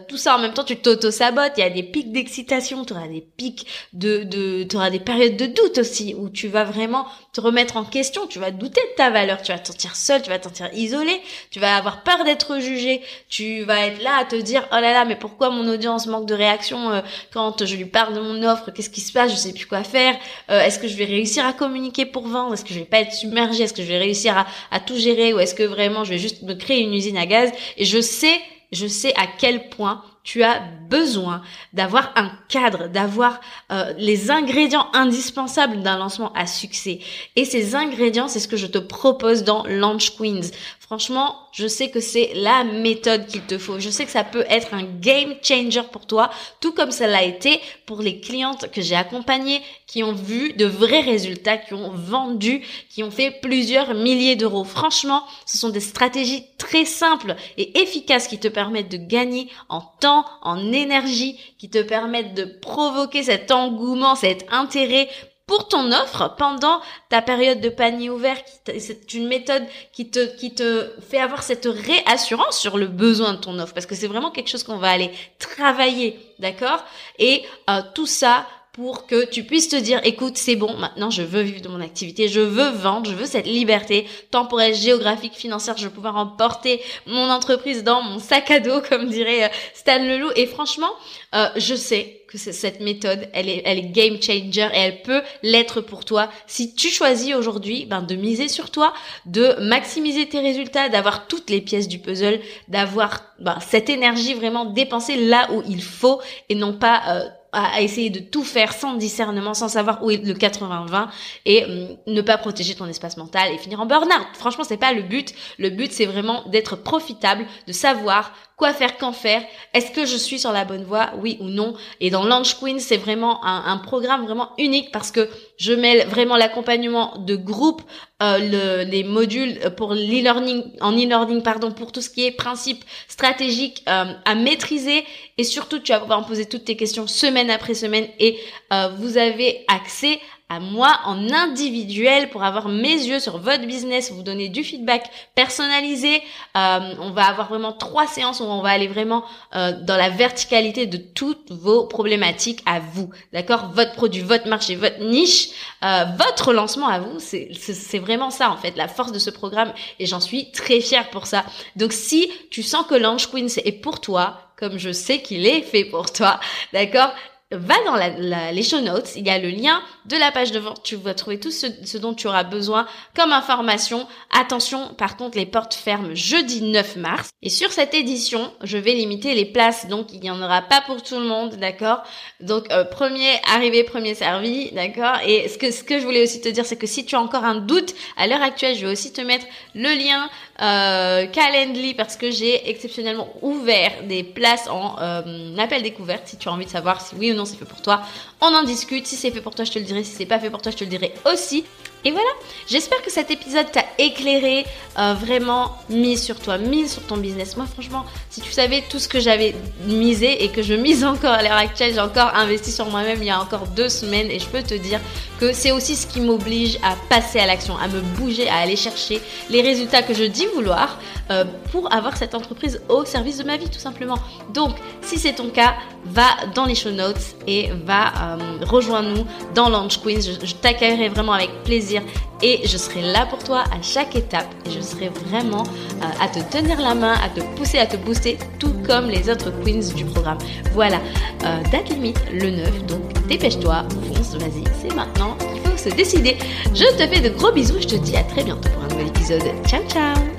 tout 0.08 0.18
ça 0.18 0.36
en 0.36 0.40
même 0.40 0.54
temps, 0.54 0.64
tu 0.64 0.78
t'auto-sabotes, 0.78 1.54
il 1.58 1.62
y 1.62 1.64
a 1.64 1.70
des 1.70 1.84
pics 1.84 2.12
d'excitation, 2.14 2.86
tu 2.86 2.94
auras 2.94 3.08
des 3.08 3.26
pics 3.36 3.68
de, 3.94 4.24
de 4.24 4.64
tu 4.64 4.76
auras 4.78 4.90
des 4.90 5.00
périodes 5.00 5.36
de 5.36 5.48
doute 5.48 5.80
aussi 5.80 6.16
où 6.18 6.30
tu 6.30 6.46
tu 6.46 6.52
vas 6.52 6.64
vraiment 6.64 7.08
te 7.34 7.42
remettre 7.42 7.76
en 7.76 7.84
question, 7.84 8.28
tu 8.28 8.38
vas 8.38 8.52
douter 8.52 8.80
de 8.92 8.96
ta 8.98 9.10
valeur, 9.10 9.42
tu 9.42 9.52
vas 9.52 9.58
te 9.58 9.70
sentir 9.70 9.96
seul, 9.96 10.22
tu 10.22 10.30
vas 10.30 10.38
te 10.38 10.44
sentir 10.44 10.70
isolé, 10.76 11.20
tu 11.50 11.60
vas 11.60 11.76
avoir 11.76 12.04
peur 12.04 12.24
d'être 12.24 12.60
jugé, 12.60 13.02
tu 13.30 13.64
vas 13.64 13.88
être 13.88 14.04
là 14.04 14.18
à 14.20 14.26
te 14.26 14.36
dire 14.36 14.68
oh 14.72 14.76
là 14.76 14.94
là 14.94 15.06
mais 15.06 15.16
pourquoi 15.16 15.50
mon 15.50 15.68
audience 15.68 16.06
manque 16.06 16.28
de 16.28 16.36
réaction 16.36 16.92
euh, 16.92 17.02
quand 17.34 17.66
je 17.66 17.76
lui 17.76 17.86
parle 17.86 18.14
de 18.14 18.20
mon 18.20 18.44
offre, 18.44 18.70
qu'est-ce 18.70 18.92
qui 18.92 19.02
se 19.02 19.12
passe, 19.12 19.32
je 19.32 19.38
sais 19.38 19.54
plus 19.54 19.66
quoi 19.66 19.84
faire, 19.84 20.16
euh, 20.52 20.62
est-ce 20.62 20.78
que 20.78 20.88
je 20.88 20.96
vais 20.96 21.06
réussir 21.06 21.44
à 21.48 21.54
communiquer 21.54 22.06
pour 22.06 22.28
vendre, 22.28 22.54
est-ce 22.54 22.64
que 22.64 22.76
je 22.76 22.80
vais 22.80 22.86
pas 22.86 23.00
être 23.00 23.14
submergé, 23.14 23.64
est-ce 23.66 23.74
que 23.74 23.84
je 23.84 23.88
vais 23.88 23.98
réussir 23.98 24.46
à, 24.72 24.80
tout 24.80 24.98
gérer 24.98 25.34
ou 25.34 25.40
est-ce 25.40 25.56
que 25.56 25.64
vraiment 25.64 26.04
je 26.04 26.12
vais 26.12 26.18
juste 26.18 26.44
me 26.44 26.54
créer 26.54 26.82
une 26.82 26.94
usine 26.94 27.18
à 27.18 27.26
gaz 27.26 27.52
et 27.78 27.86
je 27.86 28.00
sais 28.00 28.40
je 28.72 28.88
sais 28.88 29.14
à 29.16 29.28
quel 29.28 29.70
point 29.70 30.04
tu 30.24 30.44
as 30.44 30.60
besoin 30.90 31.44
d'avoir 31.72 32.12
un 32.16 32.32
cadre, 32.50 32.88
d'avoir 32.88 33.40
euh, 33.72 33.94
les 33.98 34.32
ingrédients 34.32 34.88
indispensables 34.94 35.84
d'un 35.84 35.98
lancement 35.98 36.34
à 36.34 36.48
succès. 36.48 37.00
Et 37.36 37.46
ces 37.46 37.76
ingrédients, 37.76 38.28
c'est 38.28 38.40
ce 38.40 38.48
que 38.48 38.58
je 38.58 38.66
te 38.66 38.80
propose 38.80 39.44
dans 39.44 39.64
Launch 39.68 40.18
Queens. 40.18 40.50
Franchement, 40.80 41.36
je 41.56 41.68
sais 41.68 41.90
que 41.90 42.02
c'est 42.02 42.32
la 42.36 42.66
méthode 42.66 43.28
qu'il 43.28 43.42
te 43.42 43.58
faut. 43.58 43.80
Je 43.80 43.90
sais 43.90 44.04
que 44.04 44.12
ça 44.12 44.26
peut 44.26 44.44
être 44.50 44.74
un 44.74 44.84
game 44.84 45.36
changer 45.42 45.84
pour 45.90 46.06
toi, 46.06 46.30
tout 46.60 46.74
comme 46.74 46.92
ça 46.92 47.08
l'a 47.08 47.24
été 47.24 47.62
pour 47.86 48.02
les 48.02 48.20
clientes 48.20 48.70
que 48.72 48.82
j'ai 48.82 48.96
accompagnées 48.96 49.62
qui 49.88 50.04
ont 50.04 50.12
vu 50.12 50.52
de 50.54 50.66
vrais 50.66 51.00
résultats, 51.00 51.58
qui 51.58 51.74
ont 51.74 51.92
vendu, 51.92 52.62
qui 52.90 53.04
ont 53.04 53.12
fait 53.12 53.40
plusieurs 53.42 53.94
milliers 53.94 54.36
d'euros. 54.36 54.66
Franchement, 54.66 55.24
ce 55.46 55.58
sont 55.58 55.70
des 55.70 55.80
stratégies 55.80 56.44
très 56.58 56.84
simples 56.84 57.36
et 57.58 57.82
efficaces 57.82 58.28
qui 58.28 58.38
te 58.38 58.50
permettent 58.50 58.92
de 58.92 58.98
gagner 58.98 59.50
en 59.70 59.80
temps, 59.80 60.26
en 60.42 60.74
énergie, 60.74 61.40
qui 61.58 61.70
te 61.70 61.82
permettent 61.82 62.34
de 62.34 62.44
provoquer 62.44 63.24
cet 63.24 63.52
engouement, 63.52 64.16
cet 64.16 64.46
intérêt 64.52 65.08
pour 65.48 65.68
ton 65.68 65.92
offre 65.92 66.36
pendant 66.38 66.82
ta 67.10 67.22
période 67.22 67.62
de 67.62 67.70
panier 67.70 68.10
ouvert. 68.10 68.38
C'est 68.80 69.14
une 69.14 69.28
méthode 69.28 69.64
qui 69.94 70.10
te, 70.10 70.36
qui 70.38 70.56
te 70.56 70.92
fait 71.08 71.20
avoir 71.20 71.44
cette 71.44 71.66
réassurance 71.66 72.58
sur 72.58 72.78
le 72.78 72.88
besoin 72.88 73.34
de 73.34 73.40
ton 73.40 73.60
offre 73.60 73.74
parce 73.74 73.86
que 73.86 73.96
c'est 73.96 74.08
vraiment 74.08 74.32
quelque 74.32 74.50
chose 74.50 74.64
qu'on 74.64 74.78
va 74.78 74.90
aller 74.90 75.12
travailler, 75.38 76.20
d'accord? 76.40 76.84
Et 77.20 77.44
euh, 77.70 77.82
tout 77.94 78.08
ça 78.08 78.48
pour 78.76 79.08
que 79.08 79.24
tu 79.24 79.44
puisses 79.44 79.70
te 79.70 79.78
dire, 79.78 80.02
écoute, 80.04 80.36
c'est 80.36 80.58
bon, 80.58 80.76
maintenant 80.76 81.10
je 81.10 81.22
veux 81.22 81.42
vivre 81.42 81.62
de 81.62 81.70
mon 81.70 81.80
activité, 81.80 82.28
je 82.28 82.42
veux 82.42 82.72
vendre, 82.72 83.10
je 83.10 83.16
veux 83.16 83.26
cette 83.26 83.46
liberté 83.46 84.06
temporelle, 84.32 84.76
géographique, 84.76 85.34
financière, 85.34 85.78
je 85.78 85.86
veux 85.86 85.94
pouvoir 85.94 86.18
emporter 86.18 86.82
mon 87.06 87.30
entreprise 87.30 87.86
dans 87.86 88.02
mon 88.02 88.20
sac 88.20 88.52
à 88.52 88.60
dos, 88.60 88.82
comme 88.90 89.08
dirait 89.08 89.46
euh, 89.46 89.50
Stan 89.74 90.00
Leloup. 90.00 90.32
Et 90.36 90.46
franchement, 90.46 90.92
euh, 91.36 91.48
je 91.56 91.74
sais 91.74 92.25
que 92.36 92.52
cette 92.52 92.80
méthode, 92.82 93.28
elle 93.34 93.50
est, 93.50 93.92
game 93.92 94.22
changer 94.22 94.70
et 94.74 94.78
elle 94.78 95.02
peut 95.02 95.22
l'être 95.44 95.82
pour 95.82 96.06
toi 96.06 96.30
si 96.48 96.74
tu 96.76 96.90
choisis 96.90 97.36
aujourd'hui 97.36 97.86
ben, 97.86 98.02
de 98.02 98.16
miser 98.16 98.48
sur 98.48 98.72
toi, 98.72 98.94
de 99.26 99.56
maximiser 99.62 100.28
tes 100.28 100.40
résultats, 100.40 100.90
d'avoir 100.90 101.28
toutes 101.28 101.50
les 101.50 101.62
pièces 101.62 101.88
du 101.88 102.00
puzzle, 102.00 102.40
d'avoir 102.68 103.22
ben, 103.40 103.58
cette 103.60 103.90
énergie 103.90 104.34
vraiment 104.34 104.66
dépensée 104.66 105.16
là 105.16 105.50
où 105.52 105.64
il 105.68 105.82
faut 105.82 106.22
et 106.50 106.56
non 106.56 106.74
pas 106.74 107.02
euh, 107.10 107.30
à, 107.56 107.82
essayer 107.82 108.10
de 108.10 108.20
tout 108.20 108.44
faire 108.44 108.74
sans 108.74 108.96
discernement, 108.96 109.54
sans 109.54 109.70
savoir 109.70 110.04
où 110.04 110.12
est 110.12 110.24
le 110.24 110.34
80-20 110.34 111.08
et 111.46 111.66
hum, 111.66 111.98
ne 112.08 112.22
pas 112.22 112.38
protéger 112.38 112.76
ton 112.76 112.86
espace 112.86 113.18
mental 113.18 113.54
et 113.54 113.58
finir 113.58 113.80
en 113.80 113.86
burn-out. 113.86 114.28
Franchement, 114.34 114.64
c'est 114.64 114.78
pas 114.78 114.94
le 114.94 115.04
but. 115.04 115.34
Le 115.58 115.70
but, 115.70 115.92
c'est 115.92 116.06
vraiment 116.06 116.44
d'être 116.50 116.76
profitable, 116.76 117.46
de 117.68 117.74
savoir 117.74 118.34
quoi 118.56 118.74
faire, 118.74 118.98
quand 118.98 119.12
faire? 119.12 119.44
Est-ce 119.74 119.92
que 119.92 120.06
je 120.06 120.16
suis 120.16 120.40
sur 120.40 120.52
la 120.52 120.66
bonne 120.66 120.84
voie, 120.84 121.12
oui 121.22 121.38
ou 121.42 121.46
non? 121.46 121.76
Et 122.00 122.10
dans 122.10 122.24
Launch 122.24 122.56
Queen, 122.60 122.80
c'est 122.80 122.98
vraiment 122.98 123.44
un, 123.46 123.78
programme 123.78 124.26
vraiment 124.26 124.52
unique 124.58 124.92
parce 124.92 125.12
que 125.12 125.30
je 125.58 125.74
mêle 125.74 126.08
vraiment 126.08 126.38
l'accompagnement 126.38 127.18
de 127.18 127.36
groupe, 127.36 127.82
euh, 128.24 128.38
le, 128.38 128.90
les 128.90 129.04
modules 129.04 129.60
pour 129.76 129.94
l'e-learning, 129.94 130.64
en 130.80 130.94
e-learning 130.94 131.44
pardon, 131.44 131.72
pour 131.72 131.92
tout 131.92 132.02
ce 132.02 132.10
qui 132.10 132.26
est 132.26 132.32
principe 132.32 132.84
stratégique 133.08 133.84
euh, 133.90 134.06
à 134.24 134.36
maîtriser. 134.36 135.04
Et 135.38 135.44
surtout 135.44 135.80
tu 135.80 135.92
vas 135.92 136.00
pouvoir 136.00 136.22
me 136.22 136.26
poser 136.26 136.46
toutes 136.46 136.66
tes 136.66 136.78
questions 136.78 137.08
semaine 137.08 137.50
après 137.50 137.74
semaine 137.74 138.08
et 138.20 138.40
euh, 138.72 138.90
vous 138.98 139.18
avez 139.18 139.66
accès 139.68 140.20
à 140.48 140.60
moi 140.60 141.00
en 141.06 141.32
individuel 141.32 142.30
pour 142.30 142.44
avoir 142.44 142.70
mes 142.70 142.94
yeux 142.94 143.20
sur 143.20 143.40
votre 143.40 143.66
business, 143.66 144.12
vous 144.12 144.22
donner 144.22 144.48
du 144.48 144.64
feedback 144.64 145.10
personnalisé. 145.34 146.22
Euh, 146.56 146.94
on 147.00 147.10
va 147.12 147.26
avoir 147.26 147.50
vraiment 147.50 147.74
trois 147.74 148.06
séances 148.06 148.42
où 148.42 148.44
on 148.44 148.62
va 148.62 148.70
aller 148.70 148.88
vraiment 148.88 149.24
euh, 149.56 149.72
dans 149.82 149.98
la 149.98 150.10
verticalité 150.10 150.86
de 150.86 150.98
toutes 150.98 151.52
vos 151.52 151.86
problématiques 151.88 152.62
à 152.68 152.80
vous. 152.80 153.10
D'accord? 153.34 153.72
Votre 153.74 153.94
produit, 153.94 154.22
votre 154.22 154.48
marché, 154.48 154.76
votre 154.76 155.00
niche, 155.00 155.50
euh, 155.84 156.06
votre 156.18 156.54
lancement 156.54 156.88
à 156.88 157.00
vous, 157.00 157.20
c'est 157.20 158.00
vraiment 158.00 158.30
ça 158.30 158.52
en 158.52 158.58
fait, 158.58 158.78
la 158.78 158.88
force 158.88 159.12
de 159.12 159.20
ce 159.20 159.32
programme 159.32 159.74
et 160.00 160.06
j'en 160.06 160.20
suis 160.20 160.52
très 160.52 160.80
fière 160.80 161.10
pour 161.10 161.26
ça. 161.26 161.44
Donc 161.76 161.92
si 161.92 162.32
tu 162.52 162.62
sens 162.62 162.86
que 162.86 162.96
Launch 162.96 163.28
Queen 163.32 163.50
est 163.64 163.82
pour 163.82 164.00
toi, 164.00 164.42
comme 164.58 164.78
je 164.78 164.92
sais 164.92 165.22
qu'il 165.22 165.46
est 165.48 165.62
fait 165.62 165.86
pour 165.86 166.12
toi, 166.12 166.40
d'accord? 166.72 167.12
Va 167.52 167.76
dans 167.86 167.96
la, 167.96 168.52
les 168.52 168.64
show 168.64 168.82
notes, 168.82 169.12
il 169.16 169.28
y 169.28 169.30
a 169.30 169.38
le 169.38 169.50
lien 169.50 169.80
de 170.06 170.18
la 170.18 170.32
page 170.32 170.52
de 170.52 170.58
vente, 170.58 170.82
tu 170.84 170.96
vas 170.96 171.14
trouver 171.14 171.40
tout 171.40 171.52
ce, 171.52 171.98
dont 171.98 172.16
tu 172.16 172.28
auras 172.28 172.44
besoin 172.44 172.88
comme 173.16 173.32
information. 173.32 174.08
Attention, 174.32 174.94
par 174.96 175.16
contre, 175.16 175.38
les 175.38 175.46
portes 175.46 175.76
ferment 175.76 176.10
jeudi 176.14 176.64
9 176.64 176.96
mars. 176.96 177.30
Et 177.44 177.50
sur 177.50 177.72
cette 177.72 177.94
édition, 177.94 178.52
je 178.64 178.80
vais 178.80 178.94
limiter 178.94 179.36
les 179.36 179.46
places, 179.46 179.88
donc 179.88 180.12
il 180.12 180.22
n'y 180.22 180.32
en 180.32 180.42
aura 180.42 180.64
pas 180.64 180.82
pour 180.82 181.04
tout 181.04 181.20
le 181.20 181.26
monde, 181.26 181.56
d'accord? 181.58 182.02
Donc 182.40 182.72
euh, 182.72 182.84
premier 182.84 183.40
arrivé, 183.54 183.84
premier 183.84 184.16
servi, 184.16 184.72
d'accord? 184.72 185.18
Et 185.26 185.48
ce 185.48 185.60
que, 185.60 185.70
ce 185.70 185.84
que 185.84 186.00
je 186.00 186.06
voulais 186.06 186.24
aussi 186.24 186.42
te 186.42 186.50
dire, 186.50 186.66
c'est 186.66 186.78
que 186.78 186.88
si 186.88 187.06
tu 187.06 187.16
as 187.16 187.22
encore 187.22 187.44
un 187.44 187.56
doute, 187.56 187.94
à 188.18 188.26
l'heure 188.26 188.42
actuelle, 188.42 188.76
je 188.76 188.88
vais 188.88 188.92
aussi 188.92 189.14
te 189.14 189.22
mettre 189.22 189.46
le 189.76 189.90
lien 189.96 190.30
euh, 190.62 191.28
Calendly 191.28 191.94
parce 191.94 192.16
que 192.16 192.32
j'ai 192.32 192.70
exceptionnellement 192.70 193.30
ouvert 193.42 193.92
des 194.04 194.24
places 194.24 194.68
en 194.68 194.96
euh, 195.00 195.58
appel 195.58 195.84
découverte 195.84 196.28
si 196.28 196.38
tu 196.38 196.50
as 196.50 196.52
envie 196.52 196.66
de 196.66 196.72
savoir 196.72 197.02
si 197.02 197.14
oui 197.16 197.32
ou 197.32 197.35
non 197.36 197.46
c'est 197.46 197.58
fait 197.58 197.66
pour 197.66 197.82
toi. 197.82 198.02
On 198.42 198.48
en 198.48 198.64
discute. 198.64 199.06
Si 199.06 199.16
c'est 199.16 199.32
fait 199.32 199.42
pour 199.42 199.56
toi, 199.56 199.66
je 199.66 199.72
te 199.72 199.80
le 199.80 199.86
dirai. 199.86 200.04
Si 200.04 200.16
c'est 200.16 200.26
pas 200.26 200.40
fait 200.40 200.50
pour 200.50 200.62
toi, 200.62 200.72
je 200.72 200.78
te 200.78 200.84
le 200.84 200.90
dirai 200.90 201.14
aussi. 201.32 201.66
Et 202.08 202.12
voilà, 202.12 202.30
j'espère 202.68 203.02
que 203.02 203.12
cet 203.12 203.32
épisode 203.32 203.72
t'a 203.72 203.84
éclairé, 203.98 204.64
euh, 205.00 205.16
vraiment 205.16 205.76
mis 205.90 206.20
sur 206.20 206.40
toi, 206.40 206.60
mise 206.60 206.94
sur 206.94 207.02
ton 207.02 207.18
business. 207.18 207.58
Moi, 207.58 207.66
franchement, 207.66 208.06
si 208.30 208.42
tu 208.42 208.52
savais 208.52 208.84
tout 208.88 209.00
ce 209.00 209.08
que 209.08 209.20
j'avais 209.20 209.56
misé 209.88 210.44
et 210.44 210.50
que 210.50 210.62
je 210.62 210.76
mise 210.76 211.04
encore 211.04 211.32
à 211.32 211.42
l'heure 211.42 211.58
actuelle, 211.58 211.96
j'ai 211.96 212.00
encore 212.00 212.36
investi 212.36 212.72
sur 212.72 212.86
moi-même 212.92 213.18
il 213.24 213.26
y 213.26 213.32
a 213.32 213.42
encore 213.42 213.66
deux 213.66 213.90
semaines 213.90 214.30
et 214.30 214.38
je 214.38 214.46
peux 214.46 214.62
te 214.62 214.76
dire 214.76 215.00
que 215.40 215.52
c'est 215.52 215.72
aussi 215.72 215.96
ce 215.96 216.06
qui 216.06 216.22
m'oblige 216.22 216.78
à 216.84 216.96
passer 217.10 217.40
à 217.40 217.48
l'action, 217.48 217.76
à 217.76 217.88
me 217.88 218.00
bouger, 218.02 218.48
à 218.50 218.58
aller 218.58 218.76
chercher 218.76 219.20
les 219.50 219.64
résultats 219.64 220.04
que 220.04 220.14
je 220.14 220.26
dis 220.26 220.46
vouloir 220.54 221.00
euh, 221.32 221.44
pour 221.72 221.92
avoir 221.92 222.16
cette 222.18 222.36
entreprise 222.36 222.82
au 222.88 223.04
service 223.04 223.40
de 223.40 223.44
ma 223.44 223.58
vie, 223.58 223.70
tout 223.70 223.80
simplement. 223.80 224.20
Donc, 224.54 224.76
si 225.02 225.18
c'est 225.18 225.34
ton 225.34 225.50
cas, 225.50 225.74
va 226.06 226.28
dans 226.54 226.66
les 226.66 226.76
show 226.76 226.92
notes 226.92 227.36
et 227.48 227.72
va 227.84 228.10
euh, 228.10 228.38
rejoindre-nous 228.64 229.26
dans 229.56 229.70
Launch 229.70 230.00
Queens. 230.04 230.38
je 230.44 230.54
t'accueillerai 230.54 231.10
vraiment 231.10 231.34
avec 231.34 231.50
plaisir 231.64 231.95
et 232.42 232.62
je 232.66 232.78
serai 232.78 233.02
là 233.02 233.26
pour 233.26 233.44
toi 233.44 233.64
à 233.72 233.82
chaque 233.82 234.16
étape 234.16 234.48
et 234.66 234.72
je 234.72 234.82
serai 234.82 235.10
vraiment 235.10 235.64
euh, 235.64 236.24
à 236.24 236.28
te 236.28 236.40
tenir 236.52 236.80
la 236.82 236.96
main, 236.96 237.16
à 237.24 237.30
te 237.30 237.42
pousser, 237.56 237.78
à 237.80 237.86
te 237.86 237.98
booster, 237.98 238.38
tout 238.60 238.74
comme 238.86 239.10
les 239.10 239.30
autres 239.30 239.52
queens 239.64 239.94
du 239.96 240.06
programme. 240.06 240.38
Voilà, 240.74 241.00
euh, 241.44 241.64
date 241.72 241.90
limite 241.90 242.20
le 242.32 242.52
9, 242.52 242.86
donc 242.86 243.28
dépêche-toi, 243.28 243.86
fonce, 244.14 244.36
vas-y, 244.36 244.64
c'est 244.82 244.94
maintenant 244.94 245.36
qu'il 245.40 245.72
faut 245.72 245.78
se 245.78 245.90
décider. 245.96 246.38
Je 246.74 246.86
te 246.98 247.08
fais 247.08 247.22
de 247.22 247.30
gros 247.30 247.52
bisous, 247.52 247.80
je 247.80 247.88
te 247.88 247.96
dis 247.96 248.16
à 248.16 248.24
très 248.24 248.44
bientôt 248.44 248.70
pour 248.70 248.84
un 248.84 248.88
nouvel 248.90 249.08
épisode. 249.08 249.44
Ciao 249.68 249.82
ciao 249.88 250.35